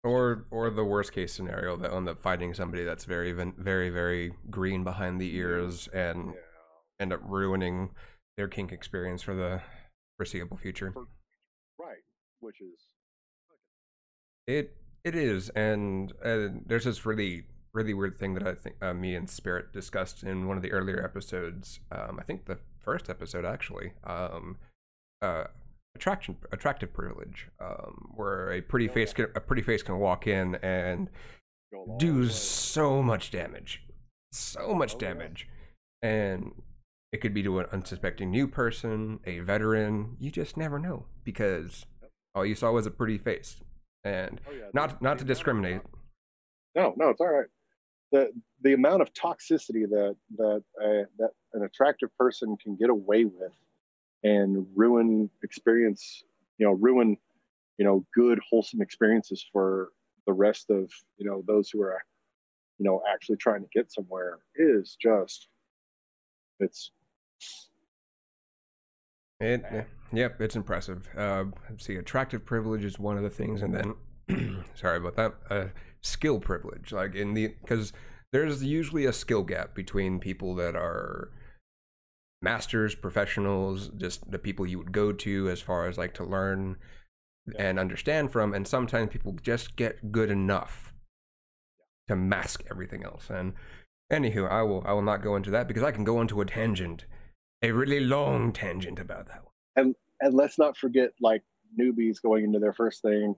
[0.06, 4.34] Or, or the worst case scenario that end up fighting somebody that's very, very, very
[4.50, 6.40] green behind the ears and yeah.
[7.00, 7.90] end up ruining
[8.38, 9.62] their kink experience for the
[10.18, 10.94] foreseeable future.
[11.80, 12.04] Right,
[12.40, 12.88] which is
[14.48, 14.78] it.
[15.04, 19.16] It is, and, and there's this really really weird thing that I think uh, me
[19.16, 21.82] and Spirit discussed in one of the earlier episodes.
[21.92, 23.92] Um, I think the first episode actually.
[24.04, 24.58] Um,
[25.22, 25.46] uh,
[25.96, 30.28] attraction, attractive privilege, um, where a pretty oh, face can, a pretty face can walk
[30.28, 31.10] in and
[31.98, 33.84] do so much damage,
[34.32, 35.48] so much oh, damage,
[36.02, 36.52] and
[37.12, 40.18] it could be to an unsuspecting new person, a veteran.
[40.20, 41.86] You just never know because
[42.34, 43.58] all you saw was a pretty face,
[44.04, 44.66] and oh, yeah.
[44.74, 45.82] not not to discriminate.
[46.76, 47.48] No, no, it's all right
[48.12, 48.32] the
[48.62, 53.52] the amount of toxicity that that uh, that an attractive person can get away with
[54.26, 56.24] and ruin experience
[56.58, 57.16] you know ruin
[57.78, 59.90] you know good wholesome experiences for
[60.26, 62.02] the rest of you know those who are
[62.80, 65.48] you know actually trying to get somewhere is just
[66.60, 66.92] it's
[69.42, 69.64] it
[70.14, 71.08] yep it's impressive.
[71.16, 71.46] Uh
[71.78, 75.66] see attractive privilege is one of the things and then sorry about that uh
[76.02, 77.94] skill privilege like in the because
[78.32, 81.30] there's usually a skill gap between people that are
[82.46, 86.78] masters professionals just the people you would go to as far as like to learn
[87.58, 90.94] and understand from, and sometimes people just get good enough
[92.08, 93.30] to mask everything else.
[93.30, 93.54] And
[94.12, 96.46] anywho, I will I will not go into that because I can go into a
[96.46, 97.06] tangent,
[97.62, 99.54] a really long tangent about that one.
[99.76, 101.44] And and let's not forget like
[101.80, 103.36] newbies going into their first thing,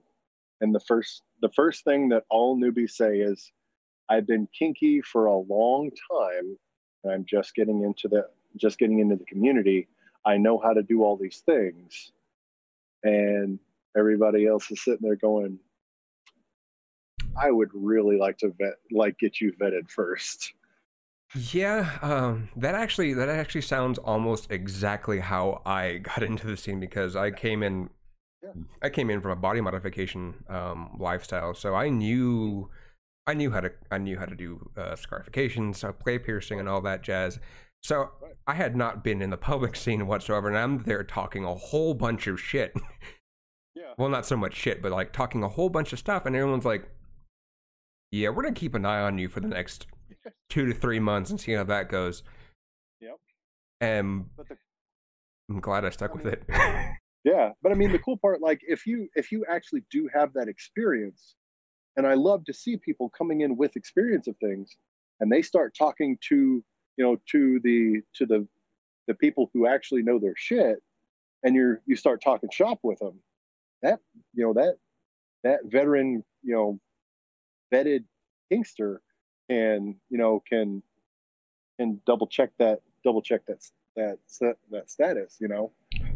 [0.62, 3.52] and the first the first thing that all newbies say is,
[4.10, 6.58] "I've been kinky for a long time,
[7.04, 9.88] and I'm just getting into the just getting into the community.
[10.26, 12.12] I know how to do all these things."
[13.04, 13.60] And
[13.98, 15.60] everybody else is sitting there going,
[17.40, 20.54] I would really like to vet, like get you vetted first.
[21.36, 26.80] Yeah, um, that actually that actually sounds almost exactly how I got into the scene
[26.80, 27.90] because I came in,
[28.42, 28.52] yeah.
[28.82, 32.70] I came in from a body modification um, lifestyle, so I knew,
[33.28, 36.70] I knew how to I knew how to do uh, scarification, so play piercing and
[36.70, 37.40] all that jazz.
[37.84, 38.12] So
[38.46, 41.94] I had not been in the public scene whatsoever, and I'm there talking a whole
[41.94, 42.74] bunch of shit.
[43.78, 43.94] Yeah.
[43.98, 46.66] Well, not so much shit, but like talking a whole bunch of stuff, and everyone's
[46.66, 46.90] like,
[48.12, 49.86] "Yeah, we're gonna keep an eye on you for the next
[50.50, 52.24] two to three months and see how that goes."
[53.00, 53.18] Yep.
[53.80, 54.58] And the,
[55.50, 56.44] I'm glad I stuck I with it.
[57.24, 60.34] yeah, but I mean, the cool part, like, if you if you actually do have
[60.34, 61.36] that experience,
[61.98, 64.76] and I love to see people coming in with experience of things,
[65.20, 66.64] and they start talking to
[66.98, 68.48] you know to the to the
[69.08, 70.82] the people who actually know their shit
[71.44, 73.20] and you're you start talking shop with them
[73.82, 74.00] that
[74.34, 74.76] you know that
[75.44, 76.80] that veteran you know
[77.74, 78.04] vetted
[78.52, 78.98] kinkster
[79.50, 80.82] can you know can
[81.80, 83.60] can double check that double check that
[83.96, 84.18] that
[84.72, 85.72] that status you know?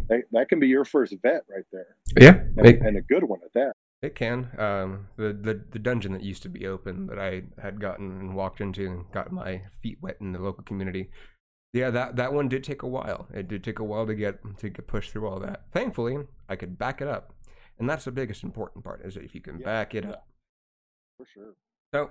[0.10, 1.96] That, that can be your first vet right there.
[2.20, 4.50] Yeah and, it, and a good one at that it can.
[4.58, 8.36] Um the, the the dungeon that used to be open that i had gotten and
[8.36, 11.10] walked into and got my feet wet in the local community.
[11.74, 13.28] Yeah that that one did take a while.
[13.34, 15.66] It did take a while to get to get pushed through all that.
[15.72, 16.18] Thankfully
[16.50, 17.34] i could back it up.
[17.80, 20.12] And that's the biggest important part is if you can yeah, back it yeah.
[20.12, 20.28] up
[21.18, 21.54] for sure.
[21.94, 22.10] So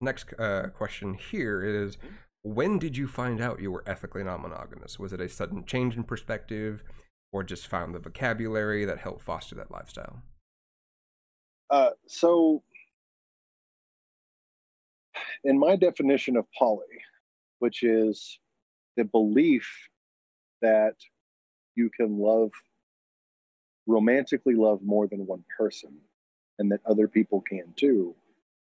[0.00, 2.14] next uh, question here is mm-hmm.
[2.42, 6.04] when did you find out you were ethically non-monogamous was it a sudden change in
[6.04, 6.82] perspective
[7.32, 10.22] or just found the vocabulary that helped foster that lifestyle
[11.70, 12.62] uh, so
[15.44, 16.84] in my definition of poly
[17.58, 18.38] which is
[18.96, 19.68] the belief
[20.62, 20.94] that
[21.76, 22.50] you can love
[23.86, 25.96] romantically love more than one person
[26.58, 28.14] and that other people can too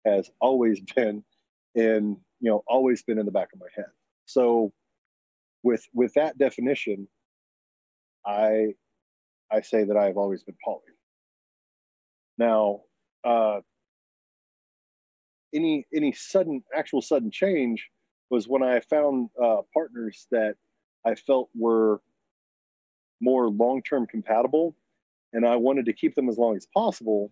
[0.06, 1.24] has always been
[1.76, 3.86] in you know always been in the back of my head.
[4.26, 4.72] So
[5.63, 7.08] with with that definition
[8.26, 8.74] i
[9.52, 10.82] i say that i've always been poly.
[12.38, 12.82] Now
[13.26, 13.60] uh
[15.54, 17.90] any any sudden actual sudden change
[18.30, 20.56] was when i found uh partners that
[21.06, 22.02] i felt were
[23.22, 24.76] more long-term compatible
[25.36, 27.30] and I wanted to keep them as long as possible.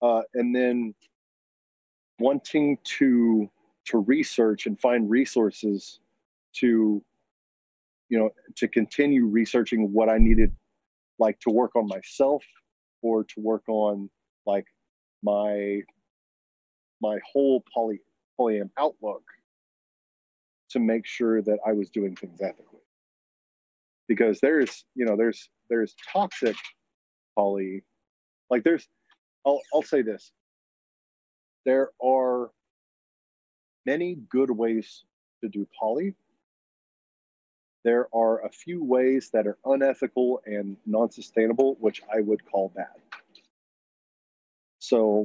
[0.00, 0.94] Uh, and then
[2.20, 3.50] wanting to
[3.86, 5.98] to research and find resources
[6.54, 7.02] to
[8.08, 10.54] you know to continue researching what I needed
[11.18, 12.44] like to work on myself
[13.02, 14.08] or to work on
[14.46, 14.66] like
[15.24, 15.80] my
[17.00, 18.00] my whole poly
[18.38, 19.22] polyam outlook
[20.70, 22.80] to make sure that I was doing things ethically.
[24.06, 26.56] Because there's, you know, there's there's toxic
[27.36, 27.82] poly
[28.50, 28.86] like there's
[29.46, 30.30] I'll I'll say this.
[31.64, 32.50] There are
[33.86, 35.04] many good ways
[35.42, 36.14] to do poly.
[37.84, 43.03] There are a few ways that are unethical and non-sustainable, which I would call bad.
[44.84, 45.24] So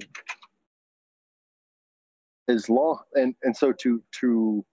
[2.48, 4.66] as long and and so to to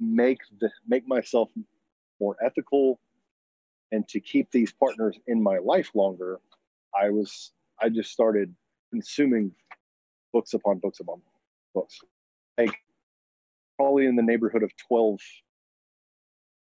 [0.00, 1.50] make the make myself
[2.20, 3.00] more ethical
[3.90, 6.38] and to keep these partners in my life longer
[6.98, 8.54] i was i just started
[8.90, 9.52] consuming
[10.32, 11.20] books upon books upon
[11.74, 11.98] books.
[12.56, 12.74] Like
[13.76, 15.18] probably in the neighborhood of 12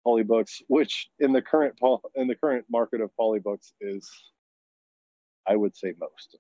[0.03, 1.75] poly books which in the current
[2.15, 4.09] in the current market of poly books is
[5.47, 6.37] i would say most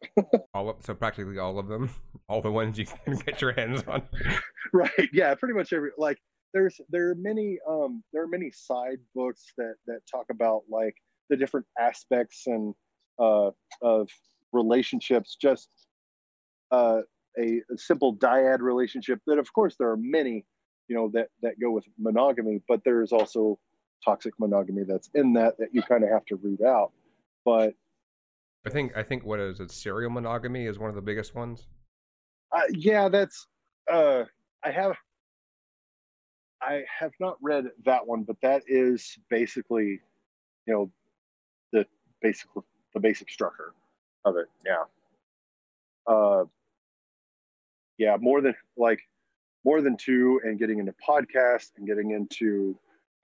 [0.53, 1.89] all of, so practically all of them
[2.29, 4.01] all the ones you can get your hands on
[4.73, 6.17] right yeah pretty much every like
[6.53, 10.95] there's there are many um, there are many side books that that talk about like
[11.29, 12.75] the different aspects and
[13.19, 14.09] uh, of
[14.51, 15.37] relationships.
[15.41, 15.69] Just
[16.71, 17.01] uh,
[17.39, 19.19] a, a, simple dyad relationship.
[19.27, 20.45] That of course there are many,
[20.87, 23.57] you know, that that go with monogamy, but there is also
[24.03, 26.91] toxic monogamy that's in that that you kind of have to root out.
[27.45, 27.73] But
[28.65, 29.71] I think I think what is it?
[29.71, 31.67] Serial monogamy is one of the biggest ones.
[32.51, 33.47] Uh, yeah, that's.
[33.91, 34.23] Uh,
[34.63, 34.95] I have
[36.61, 39.99] I have not read that one, but that is basically,
[40.67, 40.91] you know,
[41.73, 41.85] the
[42.21, 42.61] basically
[42.93, 43.73] the basic structure
[44.25, 44.45] of it.
[44.65, 44.83] Yeah.
[46.05, 46.45] Uh,
[47.97, 48.99] yeah, more than like
[49.65, 52.77] more than two, and getting into podcasts and getting into.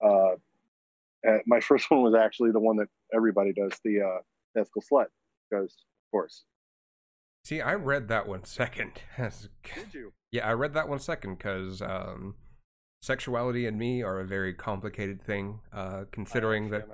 [0.03, 0.33] Uh,
[1.27, 5.07] uh, my first one was actually the one that everybody does, the uh, ethical slut,
[5.49, 6.43] because of course.
[7.43, 9.01] See, I read that one second.
[9.17, 10.13] Did you?
[10.31, 12.35] Yeah, I read that one second because um,
[13.01, 15.61] sexuality and me are a very complicated thing.
[15.71, 16.87] Uh, considering that,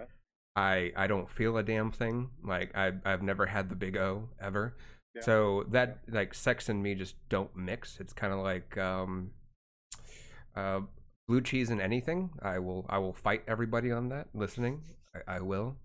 [0.56, 2.30] I I don't feel a damn thing.
[2.44, 4.76] Like I I've never had the big O ever.
[5.16, 5.22] Yeah.
[5.22, 8.00] So that like sex and me just don't mix.
[8.00, 9.32] It's kind of like um,
[10.56, 10.82] uh,
[11.28, 12.32] blue cheese and anything.
[12.42, 14.28] I will I will fight everybody on that.
[14.34, 14.82] Listening,
[15.16, 15.78] I, I will.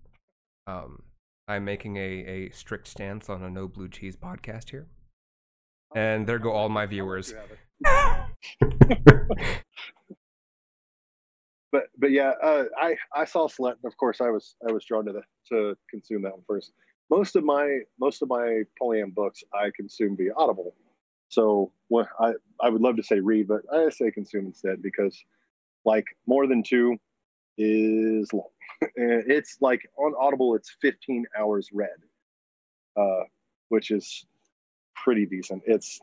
[0.67, 1.03] Um,
[1.49, 4.87] I'm making a a strict stance on a no blue cheese podcast here.
[5.95, 7.31] And there go all my viewers.
[7.31, 7.57] you have it.
[11.71, 14.85] but but yeah, uh, I I saw Slut, and of course I was I was
[14.85, 16.71] drawn to the to consume that one first.
[17.09, 20.75] Most of my most of my polyam books I consume via Audible,
[21.29, 25.19] so what I I would love to say read, but I say consume instead because
[25.83, 26.95] like more than two
[27.57, 28.49] is long.
[28.81, 31.89] And it's like on Audible it's 15 hours read,
[32.95, 33.23] uh,
[33.69, 34.25] which is
[34.95, 35.63] pretty decent.
[35.65, 35.99] It's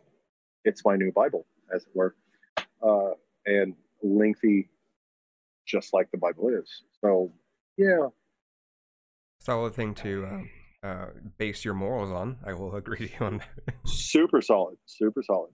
[0.65, 2.17] it's my new Bible, as it were,
[2.83, 3.13] uh,
[3.47, 4.69] and lengthy
[5.67, 6.83] just like the Bible is.
[7.01, 7.33] So,
[7.77, 8.09] yeah,
[9.47, 10.27] Solid thing to
[10.83, 11.07] uh, uh,
[11.39, 12.37] base your morals on.
[12.45, 13.75] I will agree on that.
[13.85, 15.53] super solid, super solid.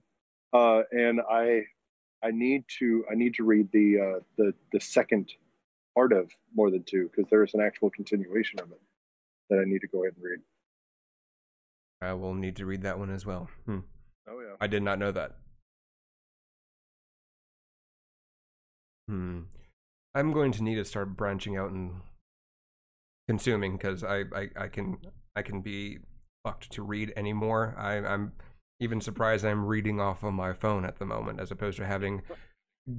[0.51, 1.61] Uh, and I,
[2.23, 5.31] I need to, I need to read the uh, the the second
[5.95, 8.81] part of More Than Two because there is an actual continuation of it
[9.49, 10.39] that I need to go ahead and read.
[12.01, 13.49] I will need to read that one as well.
[13.65, 13.79] Hmm.
[14.27, 14.55] Oh yeah.
[14.59, 15.37] I did not know that.
[19.07, 19.41] Hmm.
[20.15, 22.01] I'm going to need to start branching out and
[23.27, 24.97] consuming because I, I, I can
[25.35, 25.99] I can be
[26.45, 27.75] fucked to read anymore.
[27.77, 28.33] I, I'm
[28.79, 32.21] even surprised I'm reading off of my phone at the moment as opposed to having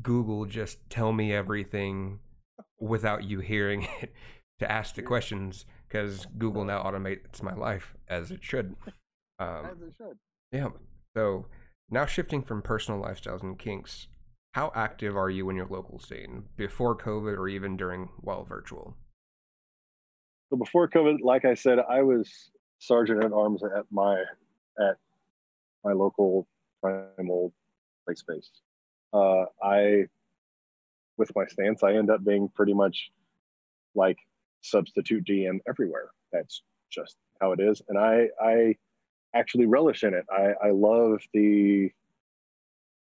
[0.02, 2.20] Google just tell me everything
[2.80, 4.12] without you hearing it
[4.58, 8.76] to ask the questions because Google now automates my life as it should.
[9.38, 10.18] Um, As it should.
[10.52, 10.68] yeah.
[11.16, 11.46] So
[11.90, 14.08] now shifting from personal lifestyles and kinks,
[14.52, 18.96] how active are you in your local scene before COVID or even during while virtual?
[20.50, 22.30] So before COVID, like I said, I was
[22.78, 24.20] sergeant at arms at my
[24.78, 24.96] at
[25.84, 26.46] my local
[26.80, 27.52] primal
[28.04, 28.50] play space.
[29.12, 30.06] Uh, I,
[31.16, 33.10] with my stance, I end up being pretty much
[33.94, 34.18] like
[34.62, 36.10] substitute DM everywhere.
[36.32, 38.76] That's just how it is, and I I
[39.34, 40.24] actually relish in it.
[40.30, 41.90] I I love the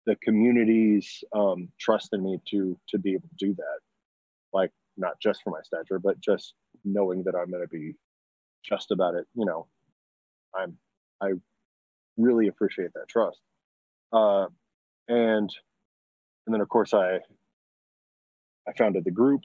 [0.07, 3.79] the community's um, trust in me to to be able to do that.
[4.53, 6.55] Like not just for my stature, but just
[6.85, 7.95] knowing that I'm going to be
[8.65, 9.27] just about it.
[9.35, 9.67] You know,
[10.55, 10.77] I'm
[11.21, 11.33] I
[12.17, 13.41] really appreciate that trust.
[14.13, 14.47] Uh,
[15.09, 15.51] and
[16.47, 17.21] and then of course I
[18.69, 19.45] I founded the group,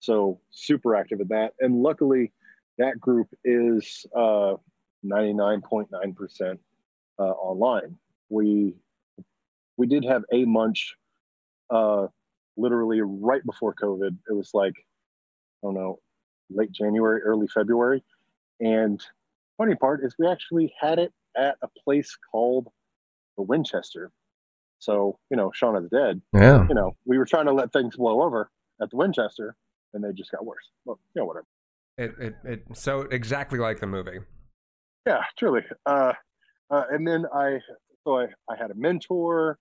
[0.00, 1.54] so super active in that.
[1.60, 2.32] And luckily,
[2.78, 4.54] that group is uh,
[5.04, 6.58] 99.9%
[7.18, 7.96] uh, online.
[8.28, 8.74] We
[9.76, 10.94] we did have a munch
[11.70, 12.06] uh,
[12.56, 14.16] literally right before COVID.
[14.28, 16.00] It was like, I don't know,
[16.50, 18.04] late January, early February.
[18.60, 19.02] And
[19.56, 22.68] funny part is we actually had it at a place called
[23.38, 24.12] the Winchester.
[24.80, 26.66] So, you know, Shaun of the Dead, Yeah.
[26.68, 28.50] you know, we were trying to let things blow over
[28.80, 29.56] at the Winchester
[29.94, 30.70] and they just got worse.
[30.84, 31.46] Well, you know, whatever.
[31.98, 34.18] It, it, it, so exactly like the movie.
[35.06, 35.62] Yeah, truly.
[35.86, 36.12] Uh,
[36.70, 37.58] uh, and then I,
[38.04, 39.58] so I, I had a mentor.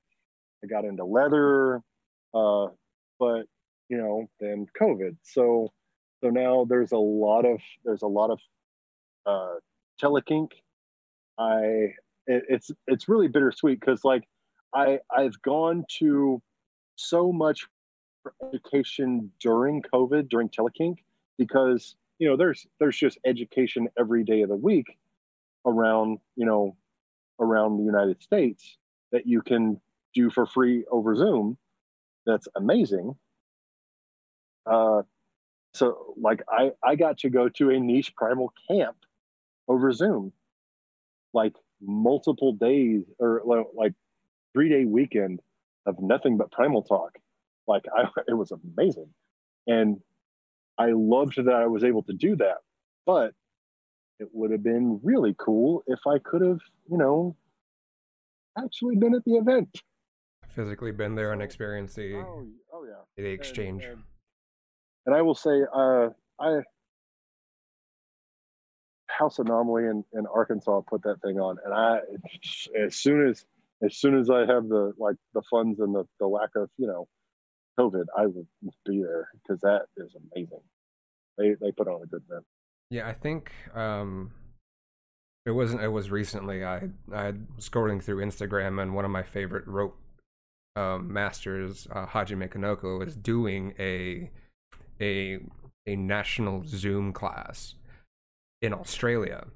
[0.63, 1.81] I got into leather,
[2.33, 2.67] uh,
[3.19, 3.43] but
[3.89, 5.15] you know, then COVID.
[5.23, 5.71] So,
[6.23, 8.39] so now there's a lot of there's a lot of
[9.25, 9.55] uh,
[10.01, 10.51] telekink.
[11.37, 11.93] I
[12.27, 14.23] it, it's it's really bittersweet because like
[14.73, 16.41] I I've gone to
[16.95, 17.65] so much
[18.43, 20.97] education during COVID during telekink
[21.37, 24.97] because you know there's there's just education every day of the week
[25.65, 26.75] around you know
[27.39, 28.77] around the United States
[29.11, 29.79] that you can
[30.13, 31.57] do for free over Zoom.
[32.25, 33.15] That's amazing.
[34.65, 35.03] Uh,
[35.73, 38.97] so like I I got to go to a niche primal camp
[39.67, 40.33] over Zoom,
[41.33, 43.41] like multiple days or
[43.73, 43.93] like
[44.53, 45.41] three day weekend
[45.85, 47.17] of nothing but primal talk.
[47.69, 49.07] Like I it was amazing,
[49.67, 50.01] and
[50.77, 52.57] I loved that I was able to do that.
[53.05, 53.33] But
[54.19, 56.59] it would have been really cool if I could have,
[56.89, 57.37] you know,
[58.57, 59.69] actually been at the event.
[60.49, 62.95] Physically been there and experienced the, Oh, oh yeah.
[63.15, 63.83] the exchange.
[63.83, 64.03] And, and,
[65.05, 66.09] and I will say, uh,
[66.39, 66.61] I
[69.07, 71.99] House Anomaly in, in Arkansas put that thing on, and I
[72.85, 73.45] as soon as
[73.83, 76.87] as soon as I have the like the funds and the, the lack of you
[76.87, 77.07] know
[77.79, 78.45] COVID, I will
[78.85, 80.61] be there because that is amazing.
[81.37, 82.45] They they put on a good event.
[82.89, 84.31] Yeah, I think um,
[85.45, 85.81] it wasn't.
[85.81, 86.65] It was recently.
[86.65, 89.97] I I scrolling through Instagram, and one of my favorite rope
[90.75, 94.29] um, masters, uh, Hajime Kinoko, is doing a
[95.01, 95.39] a
[95.87, 97.75] a national Zoom class
[98.61, 99.47] in Australia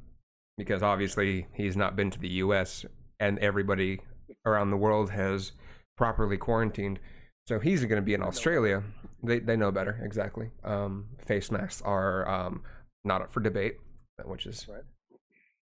[0.58, 2.86] because obviously he's not been to the U.S.
[3.20, 4.00] and everybody
[4.46, 5.52] around the world has
[5.98, 7.00] properly quarantined.
[7.48, 8.84] So he's going to be in Australia.
[9.22, 10.52] They they know better exactly.
[10.64, 12.64] Um, face masks are um,
[13.04, 13.78] not up for debate,
[14.24, 14.84] which is right.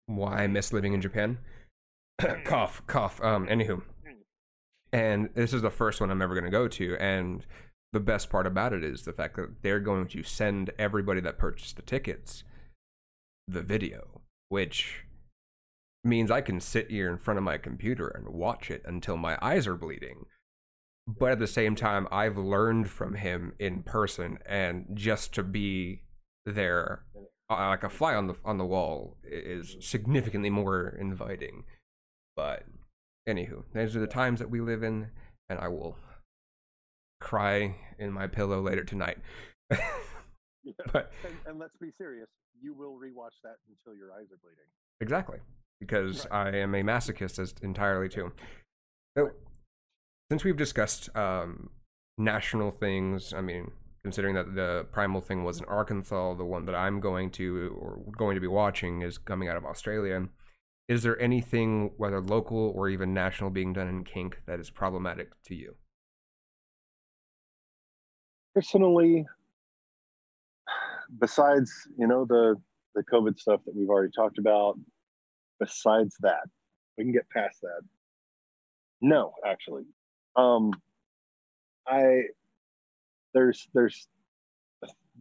[0.06, 1.38] why I miss living in Japan.
[2.44, 3.20] cough, cough.
[3.22, 3.82] Um, anywho,
[4.92, 7.44] and this is the first one I'm ever going to go to, and
[7.92, 11.38] the best part about it is the fact that they're going to send everybody that
[11.38, 12.44] purchased the tickets
[13.46, 15.04] the video, which
[16.02, 19.38] means I can sit here in front of my computer and watch it until my
[19.40, 20.26] eyes are bleeding.
[21.06, 26.02] But at the same time, I've learned from him in person, and just to be
[26.46, 27.04] there,
[27.50, 31.64] uh, like a fly on the on the wall, is significantly more inviting.
[32.36, 32.64] But
[33.28, 35.10] anywho, these are the times that we live in,
[35.50, 35.96] and I will
[37.20, 39.18] cry in my pillow later tonight.
[40.92, 42.28] But and, and let's be serious,
[42.58, 44.64] you will rewatch that until your eyes are bleeding.
[45.00, 45.38] Exactly
[45.80, 46.54] because right.
[46.54, 48.32] I am a masochist as entirely too.
[49.16, 49.30] So,
[50.30, 51.70] since we've discussed um,
[52.18, 53.70] national things, I mean,
[54.02, 57.98] considering that the primal thing was in Arkansas, the one that I'm going to or
[58.16, 60.28] going to be watching is coming out of Australia.
[60.88, 65.30] Is there anything, whether local or even national, being done in kink that is problematic
[65.44, 65.76] to you?
[68.54, 69.26] Personally,
[71.18, 72.56] besides you know the
[72.94, 74.78] the COVID stuff that we've already talked about,
[75.58, 76.44] besides that,
[76.96, 77.80] we can get past that.
[79.00, 79.84] No, actually,
[80.36, 80.72] um,
[81.86, 82.24] I
[83.32, 84.08] there's there's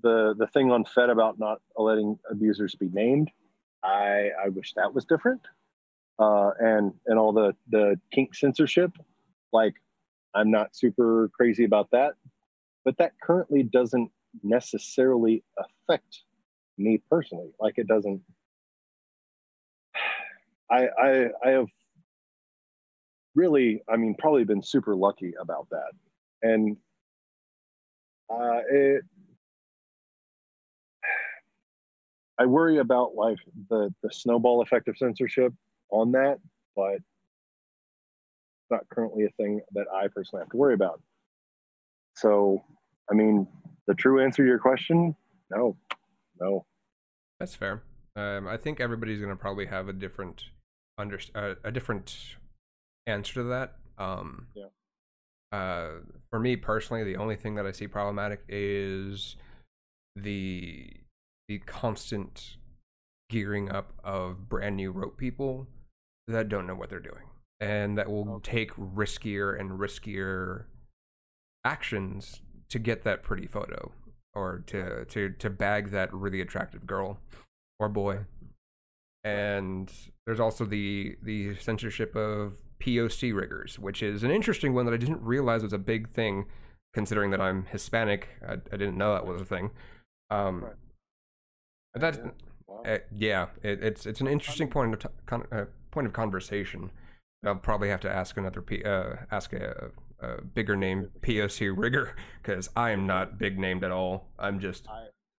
[0.02, 3.30] the the thing on Fet about not letting abusers be named.
[3.84, 5.42] I I wish that was different.
[6.20, 8.92] Uh, and and all the the kink censorship,
[9.52, 9.74] like
[10.36, 12.14] I'm not super crazy about that,
[12.86, 14.12] but that currently doesn't
[14.44, 16.22] necessarily affect
[16.78, 17.52] me personally.
[17.60, 18.22] Like it doesn't
[20.72, 21.68] I, I I have
[23.36, 25.92] really, I mean, probably been super lucky about that,
[26.42, 26.78] and
[28.30, 29.04] uh, it.
[32.40, 33.38] I worry about like
[33.70, 35.54] the the snowball effect of censorship
[35.92, 36.40] on that,
[36.76, 36.98] but
[38.70, 41.02] not currently a thing that I personally have to worry about.
[42.16, 42.64] So,
[43.10, 43.48] I mean,
[43.88, 45.16] the true answer to your question,
[45.50, 45.78] no,
[46.40, 46.66] no.
[47.40, 47.84] That's fair.
[48.16, 50.46] Um, I think everybody's going to probably have a different
[50.98, 52.36] under uh, a different
[53.08, 53.76] answer to that.
[53.98, 54.68] Um, yeah.
[55.52, 56.00] Uh,
[56.30, 59.36] for me personally, the only thing that I see problematic is
[60.16, 60.90] the
[61.48, 62.58] the constant
[63.30, 65.68] gearing up of brand new rope people
[66.28, 67.26] that don't know what they're doing
[67.60, 68.52] and that will okay.
[68.52, 70.66] take riskier and riskier
[71.66, 73.92] actions to get that pretty photo
[74.34, 77.20] or to to to bag that really attractive girl
[77.80, 78.20] or boy
[79.24, 79.92] and
[80.26, 84.98] there's also the the censorship of POC riggers, which is an interesting one that I
[84.98, 86.46] didn't realize was a big thing,
[86.94, 88.30] considering that I'm Hispanic.
[88.48, 89.72] I, I didn't know that was a thing.
[90.30, 90.74] Um, right.
[91.96, 92.32] That yeah,
[92.68, 92.82] wow.
[92.86, 96.92] uh, yeah it, it's it's an interesting point of t- con- uh, point of conversation.
[97.46, 102.16] I'll probably have to ask another P- uh, ask a, a, bigger name POC rigger
[102.42, 104.30] because I am not big named at all.
[104.40, 104.88] I'm just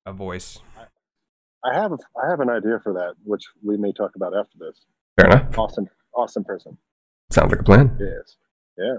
[0.06, 0.60] a voice.
[0.78, 4.56] I, I have I have an idea for that, which we may talk about after
[4.58, 4.86] this.
[5.18, 5.58] Fair enough.
[5.58, 6.78] Awesome, awesome person.
[7.34, 7.98] Sounds like a plan.
[7.98, 8.36] Yes.
[8.78, 8.98] Yeah.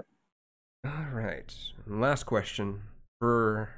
[0.84, 1.54] All right.
[1.86, 2.82] Last question
[3.18, 3.70] for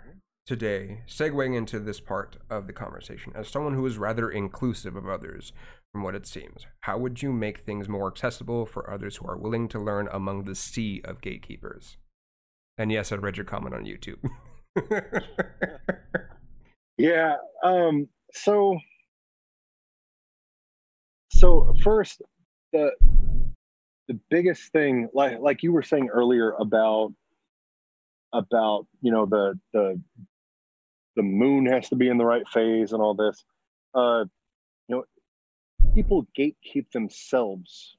[0.46, 3.32] today, segueing into this part of the conversation.
[3.36, 5.52] As someone who is rather inclusive of others,
[5.92, 9.38] from what it seems, how would you make things more accessible for others who are
[9.38, 11.96] willing to learn among the sea of gatekeepers?
[12.76, 14.18] And yes, I read your comment on YouTube.
[16.98, 17.36] yeah.
[17.62, 18.76] Um, so
[21.30, 22.22] so first
[22.72, 22.90] the
[24.08, 27.12] the biggest thing like like you were saying earlier about
[28.32, 30.00] about you know the the
[31.16, 33.44] the moon has to be in the right phase and all this
[33.94, 34.24] uh
[34.88, 35.04] you know
[35.94, 37.96] people gatekeep themselves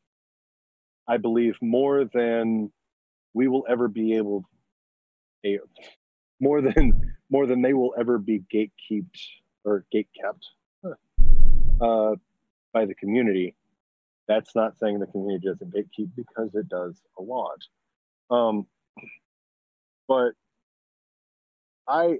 [1.08, 2.72] i believe more than
[3.34, 4.44] we will ever be able
[5.46, 5.60] a
[6.40, 9.20] more than more than they will ever be gatekept
[9.64, 10.46] or gate kept.
[11.82, 12.16] Uh,
[12.74, 13.56] by the community.
[14.30, 17.58] That's not saying the community doesn't gatekeep because it does a lot.
[18.30, 18.68] Um,
[20.08, 20.34] but
[21.88, 22.20] I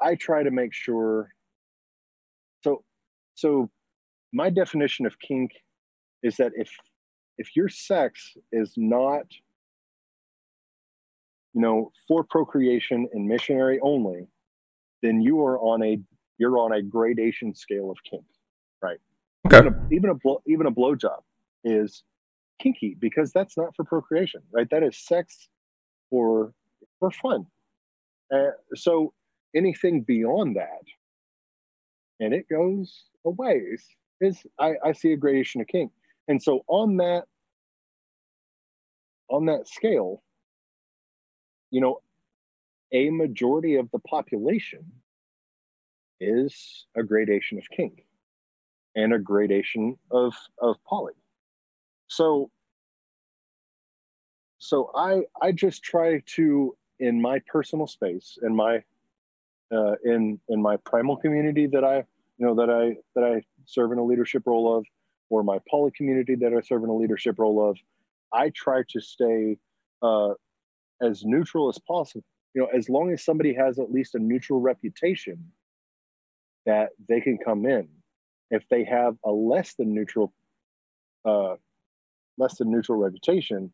[0.00, 1.30] I try to make sure.
[2.62, 2.84] So
[3.34, 3.70] so
[4.32, 5.50] my definition of kink
[6.22, 6.70] is that if
[7.38, 9.26] if your sex is not
[11.54, 14.26] you know for procreation and missionary only
[15.02, 15.98] then you are on a
[16.38, 18.24] you're on a gradation scale of kink
[18.82, 18.98] right
[19.46, 19.58] Okay.
[19.58, 21.22] even a, even a blow, even a blowjob
[21.64, 22.04] is
[22.60, 24.68] kinky because that's not for procreation right?
[24.70, 25.48] That is sex
[26.10, 26.54] for
[26.98, 27.46] for fun.
[28.32, 29.12] Uh, so
[29.54, 30.84] anything beyond that
[32.20, 33.84] and it goes a ways
[34.20, 35.92] is I, I see a gradation of kink.
[36.28, 37.24] And so on that
[39.28, 40.22] on that scale
[41.70, 42.00] you know
[42.92, 44.84] a majority of the population
[46.20, 48.04] is a gradation of kink
[48.94, 51.14] and a gradation of of poly.
[52.08, 52.50] So
[54.62, 58.80] so i i just try to in my personal space in my
[59.74, 61.96] uh, in in my primal community that i
[62.38, 64.86] you know that i that i serve in a leadership role of
[65.30, 67.76] or my poly community that i serve in a leadership role of
[68.32, 69.58] i try to stay
[70.02, 70.32] uh,
[71.00, 72.24] as neutral as possible.
[72.54, 75.38] You know as long as somebody has at least a neutral reputation
[76.66, 77.88] that they can come in
[78.52, 80.32] if they have a less than neutral
[81.24, 81.56] uh,
[82.38, 83.72] less than neutral reputation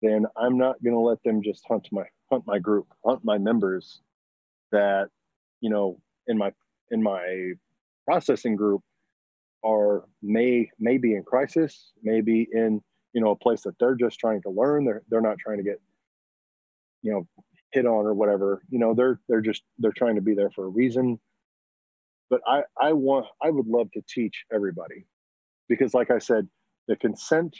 [0.00, 3.38] then i'm not going to let them just hunt my hunt my group hunt my
[3.38, 4.00] members
[4.70, 5.08] that
[5.60, 6.50] you know in my
[6.90, 7.52] in my
[8.06, 8.82] processing group
[9.64, 12.80] are may may be in crisis maybe in
[13.12, 14.84] you know a place that they're just trying to learn.
[14.84, 15.80] They're they're not trying to get
[17.02, 17.26] you know
[17.72, 18.62] hit on or whatever.
[18.70, 21.20] You know they're they're just they're trying to be there for a reason
[22.32, 25.04] but i i want i would love to teach everybody.
[25.68, 26.48] Because like i said
[26.88, 27.54] the consent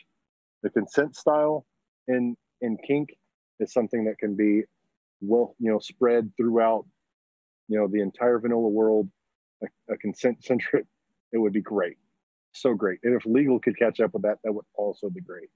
[0.63, 1.67] the consent style
[2.09, 3.11] in in kink
[3.61, 4.63] is something that can be
[5.21, 6.87] well you know spread throughout
[7.69, 9.09] you know the entire vanilla world
[9.63, 10.87] a, a consent centric
[11.33, 11.97] it would be great.
[12.53, 12.99] So great.
[13.03, 15.49] And if legal could catch up with that that would also be great.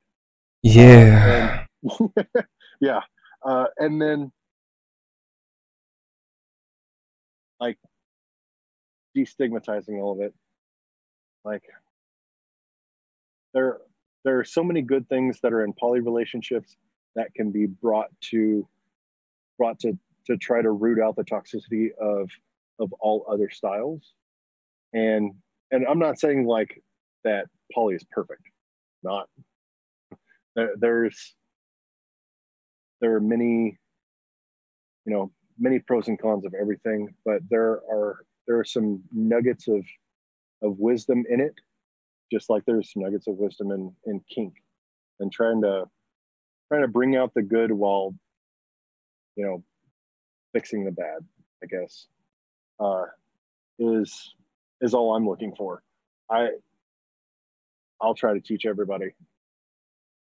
[0.62, 1.64] Yeah.
[2.81, 3.01] yeah.
[3.45, 4.33] Uh, and then
[7.61, 7.79] like
[9.17, 10.35] destigmatizing all of it
[11.45, 11.62] like
[13.55, 13.79] there
[14.25, 16.77] there are so many good things that are in poly relationships
[17.14, 18.69] that can be brought to
[19.57, 22.29] brought to to try to root out the toxicity of
[22.79, 24.12] of all other styles.
[24.93, 25.33] And
[25.71, 26.83] and i'm not saying like
[27.25, 28.43] that poly is perfect.
[29.03, 29.29] Not.
[30.55, 31.35] There, there's
[33.01, 33.79] there are many
[35.05, 39.69] you know many pros and cons of everything but there are there are some nuggets
[39.69, 39.85] of
[40.63, 41.55] of wisdom in it
[42.33, 44.55] just like there's nuggets of wisdom in in kink
[45.21, 45.85] and trying to
[46.69, 48.15] trying to bring out the good while
[49.37, 49.63] you know
[50.53, 51.19] fixing the bad
[51.63, 52.07] i guess
[52.81, 53.05] uh
[53.79, 54.35] is
[54.81, 55.83] is all i'm looking for.
[56.31, 56.49] I
[58.01, 59.15] i'll try to teach everybody.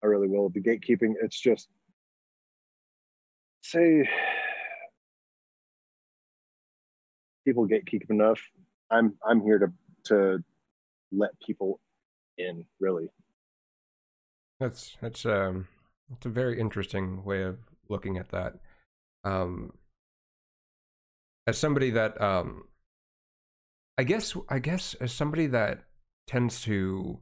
[0.04, 0.50] I really will.
[0.50, 1.70] The gatekeeping it's just
[3.62, 4.08] say
[7.46, 8.40] people get gatekeep enough
[8.92, 9.72] i'm i'm here to
[10.04, 10.44] to
[11.12, 11.80] let people
[12.38, 13.10] in really
[14.60, 15.68] That's that's um
[16.12, 17.58] it's a very interesting way of
[17.90, 18.56] looking at that.
[19.24, 19.74] Um
[21.48, 22.64] as somebody that um
[23.98, 25.84] I guess I guess as somebody that
[26.28, 27.20] tends to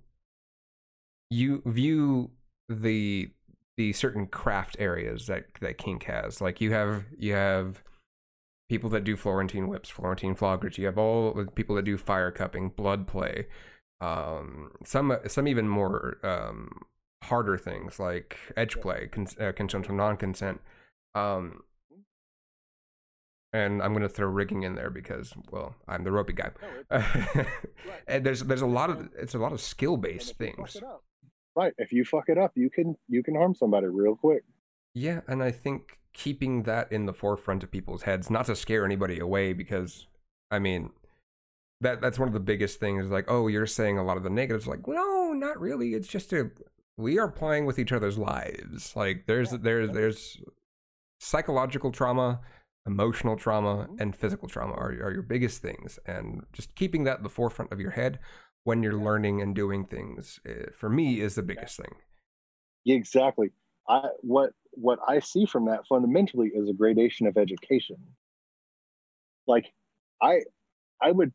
[1.30, 2.32] you view
[2.70, 3.32] the
[3.78, 6.42] the certain craft areas that that kink has.
[6.42, 7.84] Like you have you have
[8.72, 10.78] people that do Florentine whips, Florentine floggers.
[10.78, 13.48] You have all the people that do fire cupping, blood play.
[14.00, 16.84] Um, some some even more um,
[17.26, 20.62] harder things like edge play, cons- uh, consent or non-consent.
[21.14, 21.64] Um,
[23.52, 26.52] and I'm gonna throw rigging in there because, well, I'm the ropey guy.
[28.08, 30.78] and there's there's a lot of it's a lot of skill based things.
[31.58, 34.44] right if you fuck it up you can you can harm somebody real quick
[34.94, 38.86] Yeah, and I think keeping that in the forefront of people's heads, not to scare
[38.86, 40.08] anybody away, because
[40.50, 40.92] I mean,
[41.80, 43.10] that that's one of the biggest things.
[43.10, 44.68] Like, oh, you're saying a lot of the negatives.
[44.68, 45.94] Like, no, not really.
[45.94, 46.52] It's just a
[46.98, 48.96] we are playing with each other's lives.
[48.96, 50.38] Like, there's there's there's
[51.20, 52.42] psychological trauma,
[52.86, 57.24] emotional trauma, and physical trauma are are your biggest things, and just keeping that at
[57.24, 58.20] the forefront of your head
[58.64, 61.96] when you're learning and doing things, eh, for me, is the biggest thing.
[62.84, 63.52] Yeah exactly
[63.92, 67.98] i what what i see from that fundamentally is a gradation of education
[69.48, 69.66] like
[70.22, 70.42] i
[71.02, 71.32] i would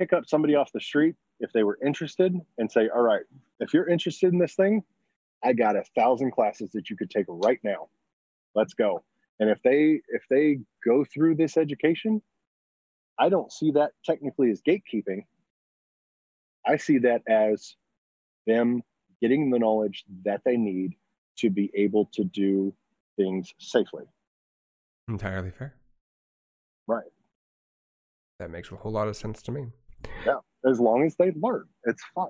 [0.00, 3.24] pick up somebody off the street if they were interested and say, all right,
[3.60, 4.82] if you're interested in this thing,
[5.42, 7.88] I got a thousand classes that you could take right now.
[8.54, 9.02] Let's go.
[9.40, 12.20] And if they if they go through this education,
[13.18, 15.24] I don't see that technically as gatekeeping.
[16.66, 17.74] I see that as
[18.46, 18.82] them
[19.22, 20.94] getting the knowledge that they need
[21.38, 22.72] to be able to do
[23.16, 24.04] things safely.
[25.08, 25.74] Entirely fair.
[26.86, 27.04] Right.
[28.38, 29.66] That makes a whole lot of sense to me.
[30.26, 30.38] Yeah.
[30.68, 32.28] As long as they learn, it's fine.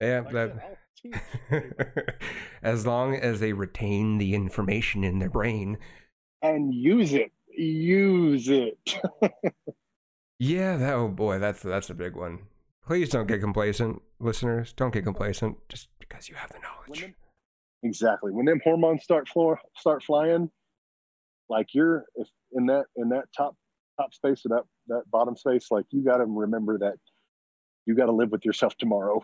[0.00, 0.76] Yeah, Like that.
[1.02, 2.04] said, I'll teach
[2.62, 5.78] as long as they retain the information in their brain.
[6.42, 7.32] and use it.
[7.56, 8.78] Use it.
[10.38, 12.40] Yeah, that oh boy, that's that's a big one.
[12.84, 14.72] Please don't get complacent, listeners.
[14.72, 17.14] Don't get complacent just because you have the knowledge.
[17.82, 18.32] Exactly.
[18.32, 20.50] When them hormones start floor start flying,
[21.48, 23.56] like you're if in that in that top
[24.00, 26.94] top space or that that bottom space, like you got to remember that
[27.86, 29.20] you got to live with yourself tomorrow.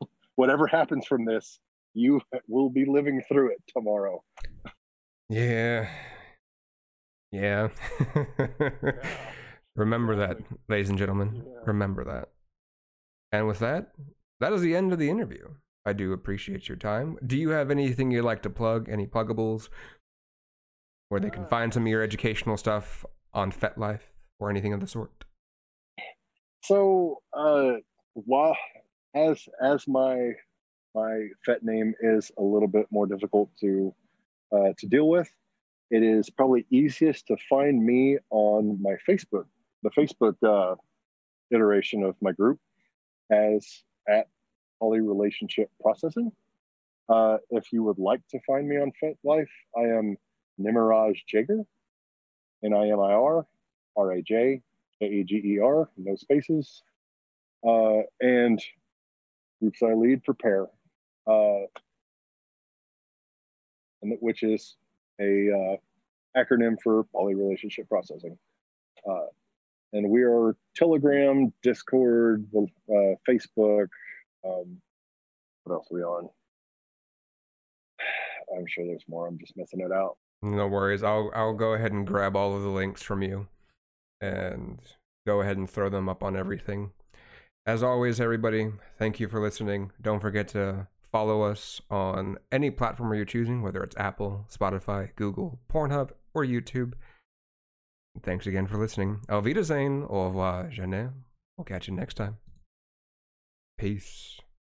[0.36, 1.60] Whatever happens from this,
[1.94, 4.22] you will be living through it tomorrow.
[5.28, 5.88] Yeah.
[7.32, 7.68] Yeah.
[9.76, 10.38] Remember that,
[10.68, 11.42] ladies and gentlemen.
[11.44, 11.52] Yeah.
[11.66, 12.28] Remember that.
[13.32, 13.92] And with that,
[14.40, 15.48] that is the end of the interview.
[15.86, 17.16] I do appreciate your time.
[17.24, 18.88] Do you have anything you'd like to plug?
[18.88, 19.68] Any pluggables
[21.08, 24.02] where they can Uh, find some of your educational stuff on FetLife
[24.40, 25.24] or anything of the sort?
[26.64, 27.74] So, uh,
[28.14, 28.56] while
[29.14, 30.34] as as my
[30.94, 33.94] my FET name is a little bit more difficult to
[34.50, 35.30] uh, to deal with,
[35.90, 39.46] it is probably easiest to find me on my Facebook,
[39.84, 40.74] the Facebook uh,
[41.52, 42.58] iteration of my group,
[43.30, 44.26] as at
[44.80, 46.32] Poly Relationship Processing.
[47.08, 49.46] Uh, if you would like to find me on FetLife,
[49.76, 50.16] I am
[50.60, 51.60] Nimirraj Jager,
[52.64, 53.46] N I M I R
[53.96, 54.60] R A J
[55.00, 56.82] K E G E R, no spaces.
[57.66, 58.62] Uh, and
[59.60, 60.66] groups I lead prepare,
[61.26, 61.66] uh,
[64.02, 64.76] and which is
[65.20, 68.36] a uh, acronym for poly relationship processing.
[69.08, 69.26] Uh,
[69.92, 73.88] and we are Telegram, Discord, uh, Facebook.
[74.46, 74.78] Um,
[75.64, 76.28] what else are we on?
[78.56, 79.26] I'm sure there's more.
[79.26, 80.16] I'm just missing it out.
[80.42, 81.02] No worries.
[81.02, 83.48] I'll I'll go ahead and grab all of the links from you
[84.20, 84.78] and
[85.26, 86.92] go ahead and throw them up on everything.
[87.66, 89.90] As always, everybody, thank you for listening.
[90.00, 95.58] Don't forget to follow us on any platform you're choosing, whether it's Apple, Spotify, Google,
[95.68, 96.92] Pornhub, or YouTube.
[98.22, 99.20] Thanks again for listening.
[99.28, 101.10] Alvida Zane, au revoir, Jeanette.
[101.56, 102.36] We'll catch you next time.
[103.78, 104.40] Peace.